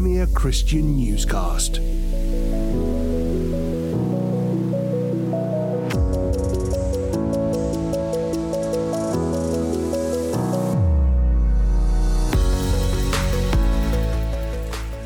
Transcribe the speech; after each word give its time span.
Premier 0.00 0.26
Christian 0.28 0.96
Newscast. 0.96 1.78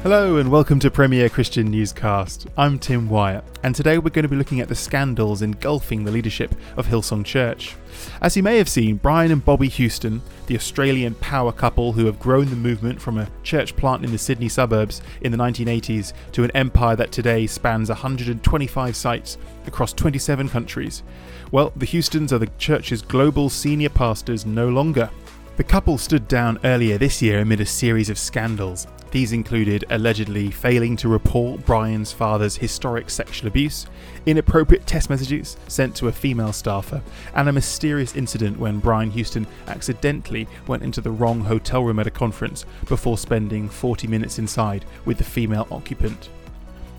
Hello 0.04 0.36
and 0.36 0.50
welcome 0.50 0.78
to 0.80 0.90
Premier 0.90 1.30
Christian 1.30 1.70
Newscast. 1.70 2.46
I'm 2.58 2.78
Tim 2.78 3.08
Wyatt, 3.08 3.42
and 3.62 3.74
today 3.74 3.96
we're 3.96 4.10
going 4.10 4.24
to 4.24 4.28
be 4.28 4.36
looking 4.36 4.60
at 4.60 4.68
the 4.68 4.74
scandals 4.74 5.40
engulfing 5.40 6.04
the 6.04 6.10
leadership 6.10 6.54
of 6.76 6.86
Hillsong 6.86 7.24
Church. 7.24 7.74
As 8.20 8.36
you 8.36 8.42
may 8.42 8.58
have 8.58 8.68
seen, 8.68 8.96
Brian 8.96 9.32
and 9.32 9.42
Bobbie 9.42 9.70
Houston, 9.70 10.20
the 10.46 10.56
Australian 10.56 11.14
power 11.14 11.52
couple 11.52 11.94
who 11.94 12.04
have 12.04 12.18
grown 12.18 12.50
the 12.50 12.54
movement 12.54 13.00
from 13.00 13.16
a 13.16 13.30
church 13.44 13.74
plant 13.76 14.04
in 14.04 14.12
the 14.12 14.18
Sydney 14.18 14.50
suburbs 14.50 15.00
in 15.22 15.32
the 15.32 15.38
1980s 15.38 16.12
to 16.32 16.44
an 16.44 16.50
empire 16.50 16.96
that 16.96 17.10
today 17.10 17.46
spans 17.46 17.88
125 17.88 18.94
sites 18.94 19.38
across 19.66 19.94
27 19.94 20.50
countries. 20.50 21.02
Well, 21.50 21.72
the 21.76 21.86
Houstons 21.86 22.30
are 22.30 22.38
the 22.38 22.50
church's 22.58 23.00
global 23.00 23.48
senior 23.48 23.88
pastors 23.88 24.44
no 24.44 24.68
longer. 24.68 25.08
The 25.56 25.64
couple 25.64 25.96
stood 25.96 26.28
down 26.28 26.58
earlier 26.62 26.98
this 26.98 27.22
year 27.22 27.38
amid 27.38 27.60
a 27.60 27.66
series 27.66 28.10
of 28.10 28.18
scandals, 28.18 28.86
these 29.14 29.32
included 29.32 29.84
allegedly 29.90 30.50
failing 30.50 30.96
to 30.96 31.08
report 31.08 31.64
Brian's 31.64 32.10
father's 32.10 32.56
historic 32.56 33.08
sexual 33.08 33.46
abuse, 33.46 33.86
inappropriate 34.26 34.88
text 34.88 35.08
messages 35.08 35.56
sent 35.68 35.94
to 35.94 36.08
a 36.08 36.12
female 36.12 36.52
staffer, 36.52 37.00
and 37.36 37.48
a 37.48 37.52
mysterious 37.52 38.16
incident 38.16 38.58
when 38.58 38.80
Brian 38.80 39.12
Houston 39.12 39.46
accidentally 39.68 40.48
went 40.66 40.82
into 40.82 41.00
the 41.00 41.12
wrong 41.12 41.42
hotel 41.42 41.84
room 41.84 42.00
at 42.00 42.08
a 42.08 42.10
conference 42.10 42.66
before 42.86 43.16
spending 43.16 43.68
40 43.68 44.08
minutes 44.08 44.40
inside 44.40 44.84
with 45.04 45.18
the 45.18 45.24
female 45.24 45.68
occupant. 45.70 46.28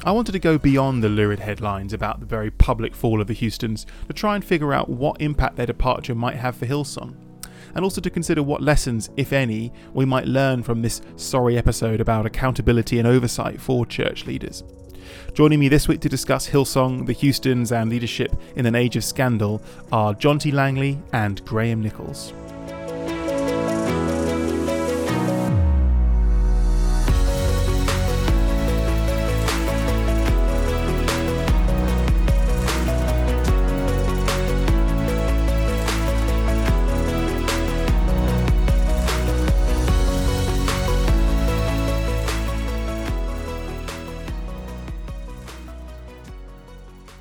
I 0.06 0.14
wanted 0.14 0.32
to 0.32 0.40
go 0.40 0.58
beyond 0.58 1.04
the 1.04 1.10
lurid 1.10 1.40
headlines 1.40 1.92
about 1.92 2.22
the 2.22 2.26
very 2.26 2.50
public 2.50 2.96
fall 2.96 3.20
of 3.20 3.28
the 3.28 3.34
Houstons 3.34 3.86
to 4.08 4.14
try 4.14 4.36
and 4.36 4.46
figure 4.46 4.72
out 4.72 4.88
what 4.88 5.20
impact 5.20 5.58
their 5.58 5.66
departure 5.66 6.16
might 6.16 6.38
have 6.38 6.56
for 6.56 6.66
Hillsong 6.66 7.25
and 7.74 7.84
also 7.84 8.02
to 8.02 8.10
consider 8.10 8.44
what 8.44 8.62
lessons, 8.62 9.10
if 9.18 9.34
any, 9.34 9.72
we 9.94 10.06
might 10.06 10.28
learn 10.28 10.64
from 10.64 10.82
this 10.82 11.02
sorry 11.16 11.58
episode 11.58 12.00
about 12.00 12.26
accountability 12.26 13.00
and 13.00 13.08
oversight 13.08 13.60
for 13.60 13.86
church 13.86 14.26
leaders. 14.26 14.64
Joining 15.34 15.60
me 15.60 15.68
this 15.68 15.88
week 15.88 16.02
to 16.02 16.10
discuss 16.10 16.50
Hillsong, 16.50 17.06
the 17.06 17.14
Houstons, 17.14 17.72
and 17.72 17.90
leadership 17.90 18.36
in 18.56 18.66
an 18.66 18.76
age 18.76 18.96
of 18.96 19.04
scandal 19.04 19.62
are 19.92 20.14
Jonty 20.14 20.54
Langley 20.54 21.00
and 21.14 21.44
Graham 21.46 21.82
Nicholls. 21.82 22.34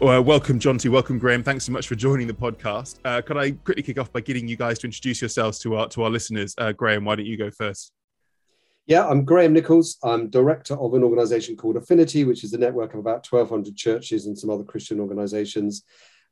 Well, 0.04 0.22
welcome, 0.22 0.60
Jonty. 0.60 0.90
Welcome, 0.90 1.18
Graham. 1.18 1.42
Thanks 1.42 1.64
so 1.64 1.72
much 1.72 1.88
for 1.88 1.94
joining 1.94 2.26
the 2.26 2.34
podcast. 2.34 2.98
Uh, 3.06 3.22
could 3.22 3.38
I 3.38 3.52
quickly 3.52 3.82
kick 3.82 3.98
off 3.98 4.12
by 4.12 4.20
getting 4.20 4.46
you 4.46 4.54
guys 4.54 4.78
to 4.80 4.86
introduce 4.86 5.22
yourselves 5.22 5.58
to 5.60 5.76
our 5.76 5.88
to 5.88 6.02
our 6.02 6.10
listeners? 6.10 6.54
Uh, 6.58 6.72
Graham, 6.72 7.06
why 7.06 7.16
don't 7.16 7.24
you 7.24 7.38
go 7.38 7.50
first? 7.50 7.90
Yeah, 8.84 9.08
I'm 9.08 9.24
Graham 9.24 9.54
Nicholls. 9.54 9.96
I'm 10.04 10.28
director 10.28 10.74
of 10.74 10.92
an 10.92 11.04
organisation 11.04 11.56
called 11.56 11.78
Affinity, 11.78 12.24
which 12.24 12.44
is 12.44 12.52
a 12.52 12.58
network 12.58 12.92
of 12.92 13.00
about 13.00 13.26
1,200 13.26 13.74
churches 13.74 14.26
and 14.26 14.38
some 14.38 14.50
other 14.50 14.62
Christian 14.62 15.00
organisations. 15.00 15.84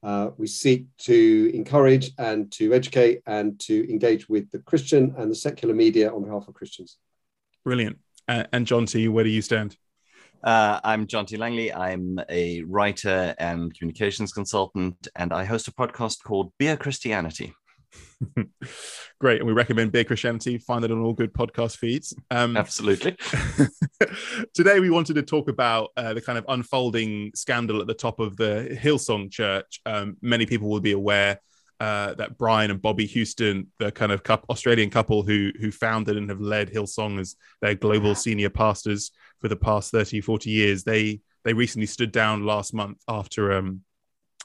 Uh, 0.02 0.32
we 0.36 0.48
seek 0.48 0.84
to 0.98 1.50
encourage 1.54 2.10
and 2.18 2.52
to 2.52 2.74
educate 2.74 3.22
and 3.24 3.58
to 3.60 3.90
engage 3.90 4.28
with 4.28 4.50
the 4.50 4.58
Christian 4.58 5.14
and 5.16 5.30
the 5.30 5.34
secular 5.34 5.72
media 5.72 6.12
on 6.12 6.24
behalf 6.24 6.46
of 6.46 6.52
Christians. 6.52 6.98
Brilliant. 7.64 7.96
Uh, 8.28 8.44
and 8.52 8.66
Jonty, 8.66 9.08
where 9.08 9.24
do 9.24 9.30
you 9.30 9.40
stand? 9.40 9.78
Uh, 10.44 10.80
I'm 10.82 11.06
Jonty 11.06 11.38
Langley. 11.38 11.72
I'm 11.72 12.18
a 12.28 12.62
writer 12.62 13.34
and 13.38 13.72
communications 13.72 14.32
consultant, 14.32 15.06
and 15.14 15.32
I 15.32 15.44
host 15.44 15.68
a 15.68 15.72
podcast 15.72 16.24
called 16.24 16.52
Beer 16.58 16.76
Christianity. 16.76 17.54
Great. 19.20 19.38
And 19.38 19.46
we 19.46 19.52
recommend 19.52 19.92
Beer 19.92 20.02
Christianity. 20.02 20.58
Find 20.58 20.84
it 20.84 20.90
on 20.90 21.00
all 21.00 21.12
good 21.12 21.32
podcast 21.32 21.76
feeds. 21.76 22.12
Um, 22.32 22.56
Absolutely. 22.56 23.16
today, 24.54 24.80
we 24.80 24.90
wanted 24.90 25.14
to 25.14 25.22
talk 25.22 25.48
about 25.48 25.90
uh, 25.96 26.12
the 26.14 26.20
kind 26.20 26.38
of 26.38 26.44
unfolding 26.48 27.30
scandal 27.36 27.80
at 27.80 27.86
the 27.86 27.94
top 27.94 28.18
of 28.18 28.36
the 28.36 28.76
Hillsong 28.82 29.30
Church. 29.30 29.80
Um, 29.86 30.16
many 30.22 30.44
people 30.46 30.68
will 30.68 30.80
be 30.80 30.92
aware 30.92 31.38
uh, 31.78 32.14
that 32.14 32.36
Brian 32.36 32.70
and 32.72 32.82
Bobbie 32.82 33.06
Houston, 33.06 33.68
the 33.78 33.92
kind 33.92 34.10
of 34.10 34.22
Australian 34.48 34.90
couple 34.90 35.22
who 35.22 35.50
who 35.60 35.70
founded 35.70 36.16
and 36.16 36.30
have 36.30 36.40
led 36.40 36.72
Hillsong 36.72 37.20
as 37.20 37.36
their 37.60 37.74
global 37.74 38.14
senior 38.14 38.50
pastors, 38.50 39.12
for 39.42 39.48
the 39.48 39.56
past 39.56 39.90
30, 39.90 40.22
40 40.22 40.48
years. 40.48 40.84
They 40.84 41.20
they 41.44 41.52
recently 41.52 41.86
stood 41.86 42.12
down 42.12 42.46
last 42.46 42.72
month 42.72 43.02
after 43.08 43.52
um, 43.52 43.82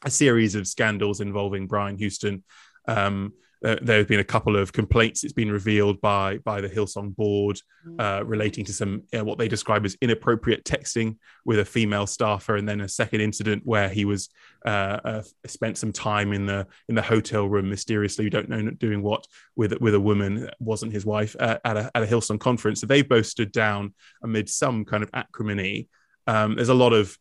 a 0.04 0.10
series 0.10 0.56
of 0.56 0.68
scandals 0.68 1.22
involving 1.22 1.68
Brian 1.68 1.98
Houston. 1.98 2.44
Um, 2.88 3.34
uh, 3.66 3.76
there 3.82 3.98
have 3.98 4.08
been 4.08 4.20
a 4.20 4.24
couple 4.24 4.56
of 4.56 4.72
complaints. 4.72 5.24
It's 5.24 5.34
been 5.34 5.52
revealed 5.52 6.00
by 6.02 6.38
by 6.40 6.62
the 6.62 6.70
Hillsong 6.70 7.16
board 7.16 7.60
mm. 7.88 8.00
uh, 8.00 8.24
relating 8.24 8.66
to 8.66 8.74
some 8.74 9.04
uh, 9.18 9.24
what 9.24 9.38
they 9.38 9.48
describe 9.48 9.86
as 9.86 9.98
inappropriate 10.02 10.64
texting 10.64 11.18
with 11.46 11.60
a 11.60 11.66
female 11.66 12.08
staffer, 12.08 12.56
and 12.56 12.68
then 12.68 12.82
a 12.82 12.88
second 12.88 13.22
incident 13.22 13.64
where 13.66 13.90
he 13.90 14.06
was 14.06 14.30
uh, 14.66 15.00
uh, 15.04 15.24
spent 15.46 15.78
some 15.78 15.92
time 15.92 16.34
in 16.34 16.46
the 16.46 16.68
in 16.90 16.96
the 16.96 17.02
hotel 17.02 17.48
room 17.48 17.70
mysteriously, 17.70 18.26
we 18.26 18.30
don't 18.30 18.50
know 18.50 18.70
doing 18.72 19.02
what 19.02 19.26
with 19.56 19.74
with 19.82 19.96
a 19.96 20.00
woman 20.00 20.42
that 20.42 20.56
wasn't 20.60 20.94
his 20.94 21.06
wife 21.06 21.36
uh, 21.40 21.58
at 21.66 21.78
a 21.78 21.92
at 21.96 22.04
a 22.04 22.08
Hillsong 22.08 22.40
conference. 22.40 22.82
So 22.82 22.88
they 22.88 23.02
both 23.02 23.26
stood 23.26 23.52
down 23.52 23.94
amid 24.24 24.50
some 24.50 24.86
kind 24.86 25.04
of 25.04 25.10
acrimony. 25.14 25.90
Um, 26.28 26.56
there's 26.56 26.70
a 26.70 26.74
lot 26.74 26.94
of 26.94 27.18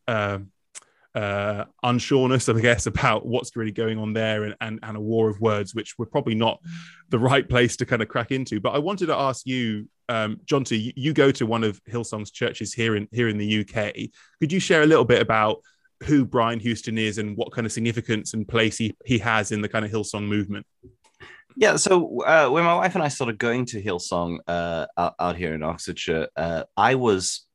uh, 1.16 1.64
unsureness, 1.82 2.54
I 2.54 2.60
guess, 2.60 2.86
about 2.86 3.26
what's 3.26 3.56
really 3.56 3.72
going 3.72 3.98
on 3.98 4.12
there 4.12 4.44
and, 4.44 4.54
and, 4.60 4.78
and 4.82 4.96
a 4.96 5.00
war 5.00 5.30
of 5.30 5.40
words, 5.40 5.74
which 5.74 5.98
we're 5.98 6.06
probably 6.06 6.34
not 6.34 6.60
the 7.08 7.18
right 7.18 7.48
place 7.48 7.76
to 7.78 7.86
kind 7.86 8.02
of 8.02 8.08
crack 8.08 8.30
into. 8.30 8.60
But 8.60 8.74
I 8.74 8.78
wanted 8.78 9.06
to 9.06 9.16
ask 9.16 9.46
you, 9.46 9.88
um, 10.10 10.38
Jonty, 10.44 10.84
you, 10.84 10.92
you 10.94 11.12
go 11.14 11.30
to 11.32 11.46
one 11.46 11.64
of 11.64 11.82
Hillsong's 11.84 12.30
churches 12.30 12.74
here 12.74 12.96
in 12.96 13.08
here 13.12 13.28
in 13.28 13.38
the 13.38 13.60
UK. 13.60 13.94
Could 14.40 14.52
you 14.52 14.60
share 14.60 14.82
a 14.82 14.86
little 14.86 15.06
bit 15.06 15.22
about 15.22 15.62
who 16.04 16.26
Brian 16.26 16.60
Houston 16.60 16.98
is 16.98 17.16
and 17.16 17.34
what 17.36 17.50
kind 17.50 17.66
of 17.66 17.72
significance 17.72 18.34
and 18.34 18.46
place 18.46 18.76
he, 18.76 18.94
he 19.06 19.18
has 19.18 19.50
in 19.50 19.62
the 19.62 19.68
kind 19.70 19.86
of 19.86 19.90
Hillsong 19.90 20.28
movement? 20.28 20.66
Yeah, 21.56 21.76
so 21.76 22.20
uh, 22.24 22.50
when 22.50 22.64
my 22.64 22.74
wife 22.74 22.94
and 22.94 23.02
I 23.02 23.08
started 23.08 23.38
going 23.38 23.64
to 23.66 23.82
Hillsong 23.82 24.40
uh, 24.46 24.86
out, 24.98 25.14
out, 25.18 25.36
here 25.36 25.54
in 25.54 25.62
Oxfordshire, 25.62 26.28
uh, 26.36 26.64
I 26.76 26.96
was 26.96 27.45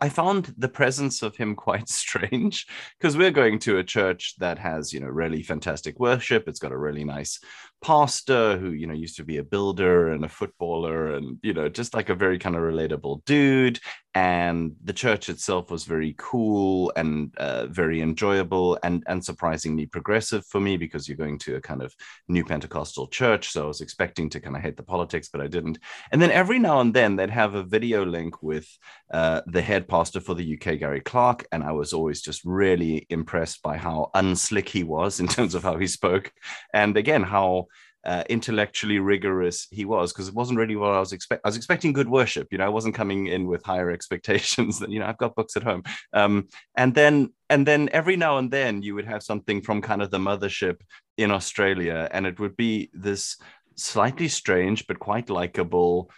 I 0.00 0.08
found 0.08 0.54
the 0.56 0.68
presence 0.68 1.22
of 1.22 1.36
him 1.36 1.54
quite 1.56 1.88
strange 1.88 2.66
because 2.98 3.16
we're 3.16 3.30
going 3.30 3.58
to 3.60 3.78
a 3.78 3.84
church 3.84 4.34
that 4.38 4.58
has, 4.58 4.92
you 4.92 5.00
know, 5.00 5.08
really 5.08 5.42
fantastic 5.42 5.98
worship. 5.98 6.48
It's 6.48 6.60
got 6.60 6.72
a 6.72 6.78
really 6.78 7.04
nice 7.04 7.40
pastor 7.82 8.56
who, 8.58 8.70
you 8.70 8.86
know, 8.86 8.94
used 8.94 9.16
to 9.16 9.24
be 9.24 9.38
a 9.38 9.44
builder 9.44 10.12
and 10.12 10.24
a 10.24 10.28
footballer 10.28 11.14
and, 11.14 11.38
you 11.42 11.52
know, 11.52 11.68
just 11.68 11.94
like 11.94 12.08
a 12.08 12.14
very 12.14 12.38
kind 12.38 12.56
of 12.56 12.62
relatable 12.62 13.24
dude 13.24 13.80
and 14.14 14.76
the 14.84 14.92
church 14.92 15.30
itself 15.30 15.70
was 15.70 15.84
very 15.84 16.14
cool 16.18 16.92
and 16.96 17.34
uh, 17.38 17.66
very 17.66 18.02
enjoyable 18.02 18.78
and 18.82 19.02
and 19.06 19.24
surprisingly 19.24 19.86
progressive 19.86 20.44
for 20.46 20.60
me 20.60 20.76
because 20.76 21.08
you're 21.08 21.16
going 21.16 21.38
to 21.38 21.56
a 21.56 21.60
kind 21.60 21.82
of 21.82 21.94
new 22.28 22.44
Pentecostal 22.44 23.06
church. 23.06 23.50
So 23.50 23.64
I 23.64 23.66
was 23.68 23.80
expecting 23.80 24.28
to 24.30 24.40
kind 24.40 24.54
of 24.54 24.62
hate 24.62 24.76
the 24.76 24.82
politics, 24.82 25.30
but 25.32 25.40
I 25.40 25.46
didn't. 25.46 25.78
And 26.10 26.20
then 26.20 26.30
every 26.30 26.58
now 26.58 26.80
and 26.80 26.92
then 26.92 27.16
they'd 27.16 27.30
have 27.30 27.54
a 27.54 27.62
video 27.62 28.04
link 28.04 28.42
with 28.42 28.68
uh, 29.12 29.40
the 29.46 29.62
head 29.62 29.88
pastor 29.88 30.20
for 30.20 30.34
the 30.34 30.54
UK, 30.54 30.78
Gary 30.78 31.00
Clark, 31.00 31.46
and 31.50 31.62
I 31.62 31.72
was 31.72 31.94
always 31.94 32.20
just 32.20 32.42
really 32.44 33.06
impressed 33.08 33.62
by 33.62 33.78
how 33.78 34.10
unslick 34.14 34.68
he 34.68 34.84
was 34.84 35.20
in 35.20 35.28
terms 35.28 35.54
of 35.54 35.62
how 35.62 35.78
he 35.78 35.86
spoke, 35.86 36.32
and 36.74 36.98
again 36.98 37.22
how 37.22 37.68
uh, 38.04 38.24
intellectually 38.28 38.98
rigorous 38.98 39.68
he 39.70 39.84
was 39.84 40.12
because 40.12 40.28
it 40.28 40.34
wasn't 40.34 40.58
really 40.58 40.76
what 40.76 40.92
I 40.92 41.00
was 41.00 41.12
expecting. 41.12 41.42
I 41.44 41.48
was 41.48 41.56
expecting 41.56 41.92
good 41.92 42.08
worship, 42.08 42.48
you 42.50 42.58
know. 42.58 42.66
I 42.66 42.70
wasn't 42.70 42.94
coming 42.94 43.28
in 43.28 43.46
with 43.46 43.62
higher 43.64 43.90
expectations. 43.96 44.78
That 44.78 44.90
you 44.90 44.98
know, 44.98 45.06
I've 45.06 45.18
got 45.18 45.34
books 45.34 45.56
at 45.56 45.62
home, 45.62 45.82
um, 46.12 46.48
and 46.76 46.94
then 46.94 47.32
and 47.48 47.66
then 47.66 47.88
every 47.92 48.16
now 48.16 48.38
and 48.38 48.50
then 48.50 48.82
you 48.82 48.94
would 48.94 49.06
have 49.06 49.22
something 49.22 49.62
from 49.62 49.82
kind 49.82 50.02
of 50.02 50.10
the 50.10 50.18
mothership 50.18 50.80
in 51.16 51.30
Australia, 51.30 52.08
and 52.10 52.26
it 52.26 52.40
would 52.40 52.56
be 52.56 52.90
this 52.92 53.36
slightly 53.76 54.28
strange 54.28 54.86
but 54.86 54.98
quite 54.98 55.30
likable 55.30 56.10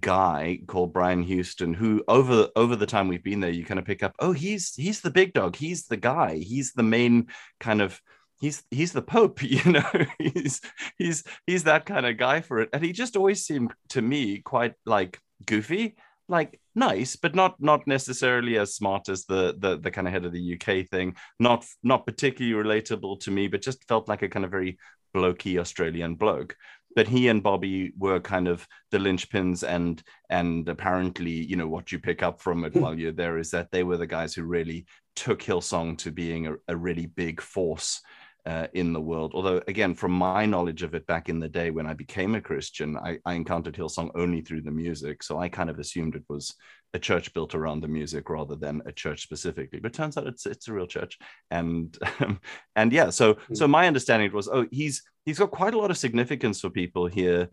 guy 0.00 0.60
called 0.66 0.92
Brian 0.92 1.22
Houston 1.22 1.72
who 1.72 2.04
over 2.08 2.48
over 2.54 2.76
the 2.76 2.86
time 2.86 3.08
we've 3.08 3.24
been 3.24 3.40
there 3.40 3.50
you 3.50 3.64
kind 3.64 3.80
of 3.80 3.86
pick 3.86 4.02
up 4.02 4.14
oh 4.18 4.32
he's 4.32 4.74
he's 4.74 5.00
the 5.00 5.10
big 5.10 5.32
dog 5.32 5.56
he's 5.56 5.86
the 5.86 5.96
guy 5.96 6.36
he's 6.36 6.72
the 6.74 6.82
main 6.82 7.28
kind 7.58 7.80
of 7.80 8.00
he's 8.38 8.62
he's 8.70 8.92
the 8.92 9.02
pope 9.02 9.42
you 9.42 9.72
know 9.72 9.90
he's 10.18 10.60
he's 10.96 11.24
he's 11.46 11.64
that 11.64 11.84
kind 11.84 12.06
of 12.06 12.16
guy 12.16 12.40
for 12.40 12.60
it 12.60 12.68
and 12.72 12.84
he 12.84 12.92
just 12.92 13.16
always 13.16 13.44
seemed 13.44 13.72
to 13.88 14.02
me 14.02 14.38
quite 14.38 14.74
like 14.86 15.18
goofy 15.46 15.96
like 16.28 16.60
nice, 16.74 17.16
but 17.16 17.34
not 17.34 17.56
not 17.60 17.86
necessarily 17.86 18.58
as 18.58 18.74
smart 18.74 19.08
as 19.08 19.24
the 19.24 19.56
the 19.58 19.78
the 19.78 19.90
kind 19.90 20.06
of 20.06 20.12
head 20.12 20.24
of 20.24 20.32
the 20.32 20.54
UK 20.54 20.86
thing. 20.86 21.16
Not 21.38 21.64
not 21.82 22.06
particularly 22.06 22.62
relatable 22.62 23.20
to 23.20 23.30
me, 23.30 23.48
but 23.48 23.62
just 23.62 23.86
felt 23.88 24.08
like 24.08 24.22
a 24.22 24.28
kind 24.28 24.44
of 24.44 24.50
very 24.50 24.78
blokey 25.14 25.58
Australian 25.58 26.14
bloke. 26.14 26.54
But 26.94 27.08
he 27.08 27.28
and 27.28 27.42
Bobbie 27.42 27.92
were 27.96 28.20
kind 28.20 28.48
of 28.48 28.66
the 28.90 28.98
linchpins, 28.98 29.66
and 29.66 30.02
and 30.28 30.68
apparently, 30.68 31.32
you 31.32 31.56
know, 31.56 31.68
what 31.68 31.92
you 31.92 31.98
pick 31.98 32.22
up 32.22 32.40
from 32.40 32.64
it 32.64 32.72
hmm. 32.74 32.80
while 32.80 32.98
you're 32.98 33.12
there 33.12 33.38
is 33.38 33.50
that 33.52 33.70
they 33.70 33.84
were 33.84 33.96
the 33.96 34.06
guys 34.06 34.34
who 34.34 34.42
really 34.44 34.86
took 35.16 35.40
Hillsong 35.40 35.98
to 35.98 36.12
being 36.12 36.46
a, 36.46 36.54
a 36.68 36.76
really 36.76 37.06
big 37.06 37.40
force 37.40 38.00
uh, 38.48 38.66
in 38.72 38.94
the 38.94 39.00
world. 39.00 39.32
Although, 39.34 39.60
again, 39.68 39.94
from 39.94 40.12
my 40.12 40.46
knowledge 40.46 40.82
of 40.82 40.94
it 40.94 41.06
back 41.06 41.28
in 41.28 41.38
the 41.38 41.50
day 41.50 41.70
when 41.70 41.86
I 41.86 41.92
became 41.92 42.34
a 42.34 42.40
Christian, 42.40 42.96
I, 42.96 43.18
I, 43.26 43.34
encountered 43.34 43.74
Hillsong 43.74 44.10
only 44.14 44.40
through 44.40 44.62
the 44.62 44.70
music. 44.70 45.22
So 45.22 45.38
I 45.38 45.50
kind 45.50 45.68
of 45.68 45.78
assumed 45.78 46.14
it 46.14 46.24
was 46.30 46.54
a 46.94 46.98
church 46.98 47.34
built 47.34 47.54
around 47.54 47.82
the 47.82 47.88
music 47.88 48.30
rather 48.30 48.56
than 48.56 48.80
a 48.86 48.92
church 48.92 49.22
specifically. 49.22 49.80
But 49.80 49.92
turns 49.92 50.16
out 50.16 50.26
it's 50.26 50.46
it's 50.46 50.66
a 50.66 50.72
real 50.72 50.86
church. 50.86 51.18
And 51.50 51.94
um, 52.20 52.40
and 52.74 52.90
yeah, 52.90 53.10
so 53.10 53.34
hmm. 53.34 53.54
so 53.54 53.68
my 53.68 53.86
understanding 53.86 54.32
was, 54.32 54.48
oh, 54.48 54.66
he's 54.70 55.02
he's 55.26 55.38
got 55.38 55.50
quite 55.50 55.74
a 55.74 55.78
lot 55.78 55.90
of 55.90 55.98
significance 55.98 56.62
for 56.62 56.70
people 56.70 57.06
here. 57.06 57.48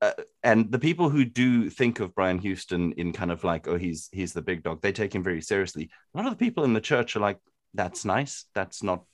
Uh, 0.00 0.12
and 0.42 0.72
the 0.72 0.78
people 0.78 1.10
who 1.10 1.26
do 1.26 1.68
think 1.68 2.00
of 2.00 2.14
Brian 2.14 2.38
Houston 2.38 2.92
in 2.92 3.12
kind 3.12 3.30
of 3.30 3.44
like, 3.44 3.68
oh, 3.68 3.76
he's 3.76 4.08
he's 4.12 4.32
the 4.32 4.40
big 4.40 4.62
dog, 4.62 4.80
they 4.80 4.92
take 4.92 5.14
him 5.14 5.22
very 5.22 5.42
seriously. 5.42 5.90
A 6.14 6.16
lot 6.16 6.26
of 6.26 6.32
the 6.32 6.42
people 6.42 6.64
in 6.64 6.72
the 6.72 6.80
church 6.80 7.16
are 7.16 7.20
like, 7.20 7.38
that's 7.74 8.06
nice. 8.06 8.46
That's 8.54 8.82
not 8.82 9.04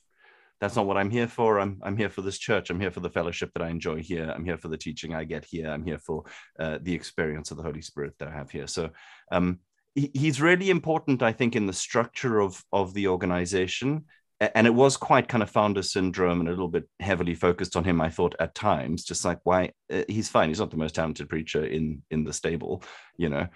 that's 0.64 0.76
not 0.76 0.86
what 0.86 0.96
I'm 0.96 1.10
here 1.10 1.28
for. 1.28 1.60
I'm 1.60 1.78
I'm 1.82 1.96
here 1.96 2.08
for 2.08 2.22
this 2.22 2.38
church. 2.38 2.70
I'm 2.70 2.80
here 2.80 2.90
for 2.90 3.00
the 3.00 3.10
fellowship 3.10 3.52
that 3.52 3.62
I 3.62 3.68
enjoy 3.68 4.00
here. 4.00 4.32
I'm 4.34 4.46
here 4.46 4.56
for 4.56 4.68
the 4.68 4.78
teaching 4.78 5.14
I 5.14 5.24
get 5.24 5.44
here. 5.44 5.68
I'm 5.68 5.84
here 5.84 5.98
for 5.98 6.24
uh, 6.58 6.78
the 6.80 6.94
experience 6.94 7.50
of 7.50 7.58
the 7.58 7.62
Holy 7.62 7.82
Spirit 7.82 8.14
that 8.18 8.28
I 8.28 8.32
have 8.32 8.50
here. 8.50 8.66
So 8.66 8.88
um, 9.30 9.58
he, 9.94 10.10
he's 10.14 10.40
really 10.40 10.70
important, 10.70 11.22
I 11.22 11.32
think, 11.32 11.54
in 11.54 11.66
the 11.66 11.74
structure 11.74 12.40
of 12.40 12.64
of 12.72 12.94
the 12.94 13.08
organization. 13.08 14.06
And 14.40 14.66
it 14.66 14.74
was 14.74 14.96
quite 14.96 15.28
kind 15.28 15.42
of 15.42 15.50
founder 15.50 15.82
syndrome 15.82 16.40
and 16.40 16.48
a 16.48 16.52
little 16.52 16.68
bit 16.68 16.88
heavily 16.98 17.34
focused 17.34 17.76
on 17.76 17.84
him. 17.84 18.00
I 18.00 18.08
thought 18.10 18.34
at 18.40 18.54
times, 18.54 19.04
just 19.04 19.24
like 19.24 19.40
why 19.44 19.72
uh, 19.92 20.02
he's 20.08 20.30
fine. 20.30 20.48
He's 20.48 20.60
not 20.60 20.70
the 20.70 20.76
most 20.78 20.94
talented 20.94 21.28
preacher 21.28 21.64
in 21.66 22.02
in 22.10 22.24
the 22.24 22.32
stable, 22.32 22.82
you 23.18 23.28
know. 23.28 23.48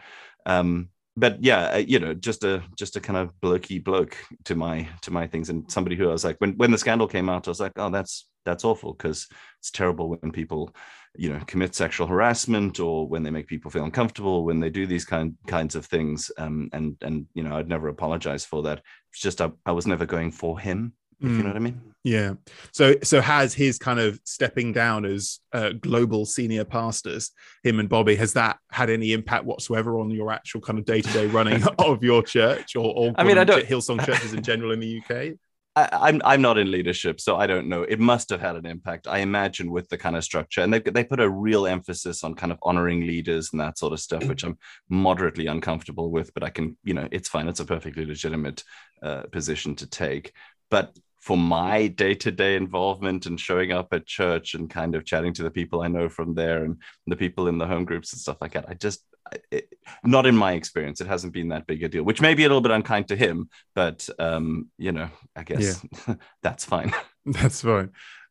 Um, 0.44 0.90
but 1.18 1.42
yeah, 1.42 1.74
uh, 1.74 1.76
you 1.78 1.98
know, 1.98 2.14
just 2.14 2.44
a 2.44 2.62
just 2.76 2.96
a 2.96 3.00
kind 3.00 3.16
of 3.16 3.32
blokey 3.40 3.82
bloke 3.82 4.16
to 4.44 4.54
my 4.54 4.88
to 5.02 5.10
my 5.10 5.26
things, 5.26 5.50
and 5.50 5.70
somebody 5.70 5.96
who 5.96 6.08
I 6.08 6.12
was 6.12 6.24
like, 6.24 6.36
when 6.38 6.52
when 6.52 6.70
the 6.70 6.78
scandal 6.78 7.08
came 7.08 7.28
out, 7.28 7.48
I 7.48 7.50
was 7.50 7.60
like, 7.60 7.72
oh, 7.76 7.90
that's 7.90 8.28
that's 8.44 8.64
awful 8.64 8.94
because 8.94 9.26
it's 9.58 9.70
terrible 9.70 10.08
when 10.08 10.32
people, 10.32 10.74
you 11.16 11.30
know, 11.30 11.40
commit 11.46 11.74
sexual 11.74 12.06
harassment 12.06 12.78
or 12.78 13.08
when 13.08 13.22
they 13.22 13.30
make 13.30 13.48
people 13.48 13.70
feel 13.70 13.84
uncomfortable 13.84 14.44
when 14.44 14.60
they 14.60 14.70
do 14.70 14.86
these 14.86 15.04
kind 15.04 15.34
kinds 15.46 15.74
of 15.74 15.86
things. 15.86 16.30
Um, 16.38 16.68
and 16.72 16.96
and 17.02 17.26
you 17.34 17.42
know, 17.42 17.56
I'd 17.56 17.68
never 17.68 17.88
apologize 17.88 18.44
for 18.44 18.62
that. 18.62 18.82
It's 19.12 19.20
just 19.20 19.40
I, 19.40 19.50
I 19.66 19.72
was 19.72 19.86
never 19.86 20.06
going 20.06 20.30
for 20.30 20.58
him 20.58 20.92
if 21.20 21.28
mm. 21.28 21.36
you 21.36 21.42
know 21.42 21.48
what 21.48 21.56
I 21.56 21.60
mean. 21.60 21.80
Yeah. 22.04 22.34
So 22.72 22.94
so 23.02 23.20
has 23.20 23.52
his 23.54 23.78
kind 23.78 23.98
of 23.98 24.20
stepping 24.24 24.72
down 24.72 25.04
as 25.04 25.40
uh, 25.52 25.70
global 25.72 26.24
senior 26.26 26.64
pastors, 26.64 27.32
him 27.62 27.80
and 27.80 27.88
Bobbie, 27.88 28.16
has 28.16 28.32
that 28.34 28.58
had 28.70 28.88
any 28.88 29.12
impact 29.12 29.44
whatsoever 29.44 29.98
on 29.98 30.10
your 30.10 30.32
actual 30.32 30.60
kind 30.60 30.78
of 30.78 30.84
day 30.84 31.00
to 31.00 31.12
day 31.12 31.26
running 31.26 31.62
of 31.78 32.02
your 32.02 32.22
church 32.22 32.76
or, 32.76 32.94
or 32.94 33.12
I 33.16 33.24
mean, 33.24 33.38
I 33.38 33.44
don't 33.44 33.66
Hillsong 33.66 34.04
churches 34.04 34.32
in 34.32 34.42
general 34.42 34.72
in 34.72 34.80
the 34.80 35.02
UK? 35.02 35.36
I, 35.76 36.08
am 36.08 36.20
I'm 36.24 36.42
not 36.42 36.58
in 36.58 36.70
leadership, 36.70 37.20
so 37.20 37.36
I 37.36 37.46
don't 37.46 37.68
know. 37.68 37.82
It 37.82 38.00
must 38.00 38.30
have 38.30 38.40
had 38.40 38.56
an 38.56 38.66
impact, 38.66 39.06
I 39.06 39.18
imagine, 39.18 39.70
with 39.70 39.88
the 39.88 39.98
kind 39.98 40.16
of 40.16 40.24
structure, 40.24 40.62
and 40.62 40.72
they 40.72 40.80
they 40.80 41.04
put 41.04 41.20
a 41.20 41.28
real 41.28 41.66
emphasis 41.66 42.24
on 42.24 42.34
kind 42.34 42.52
of 42.52 42.58
honoring 42.62 43.06
leaders 43.06 43.50
and 43.52 43.60
that 43.60 43.78
sort 43.78 43.92
of 43.92 44.00
stuff, 44.00 44.24
which 44.24 44.44
I'm 44.44 44.58
moderately 44.88 45.46
uncomfortable 45.46 46.10
with. 46.10 46.32
But 46.34 46.42
I 46.42 46.50
can, 46.50 46.76
you 46.84 46.94
know, 46.94 47.08
it's 47.12 47.28
fine. 47.28 47.48
It's 47.48 47.60
a 47.60 47.64
perfectly 47.64 48.06
legitimate 48.06 48.64
uh, 49.02 49.22
position 49.30 49.76
to 49.76 49.86
take. 49.86 50.32
But 50.70 50.96
for 51.20 51.36
my 51.36 51.88
day-to-day 51.88 52.56
involvement 52.56 53.26
and 53.26 53.40
showing 53.40 53.72
up 53.72 53.88
at 53.92 54.06
church 54.06 54.54
and 54.54 54.70
kind 54.70 54.94
of 54.94 55.04
chatting 55.04 55.32
to 55.34 55.42
the 55.42 55.50
people 55.50 55.82
I 55.82 55.88
know 55.88 56.08
from 56.08 56.34
there 56.34 56.64
and 56.64 56.76
the 57.06 57.16
people 57.16 57.48
in 57.48 57.58
the 57.58 57.66
home 57.66 57.84
groups 57.84 58.12
and 58.12 58.20
stuff 58.20 58.38
like 58.40 58.52
that. 58.52 58.66
I 58.68 58.74
just 58.74 59.04
it, 59.50 59.72
not 60.04 60.26
in 60.26 60.36
my 60.36 60.52
experience, 60.52 61.00
it 61.00 61.06
hasn't 61.06 61.34
been 61.34 61.48
that 61.48 61.66
big 61.66 61.82
a 61.82 61.88
deal, 61.88 62.02
which 62.02 62.20
may 62.20 62.34
be 62.34 62.44
a 62.44 62.48
little 62.48 62.62
bit 62.62 62.72
unkind 62.72 63.08
to 63.08 63.16
him, 63.16 63.50
but 63.74 64.08
um, 64.18 64.68
you 64.78 64.92
know, 64.92 65.10
I 65.36 65.42
guess 65.42 65.84
yeah. 66.06 66.14
that's 66.42 66.64
fine. 66.64 66.92
That's 67.32 67.60
fine. 67.60 67.90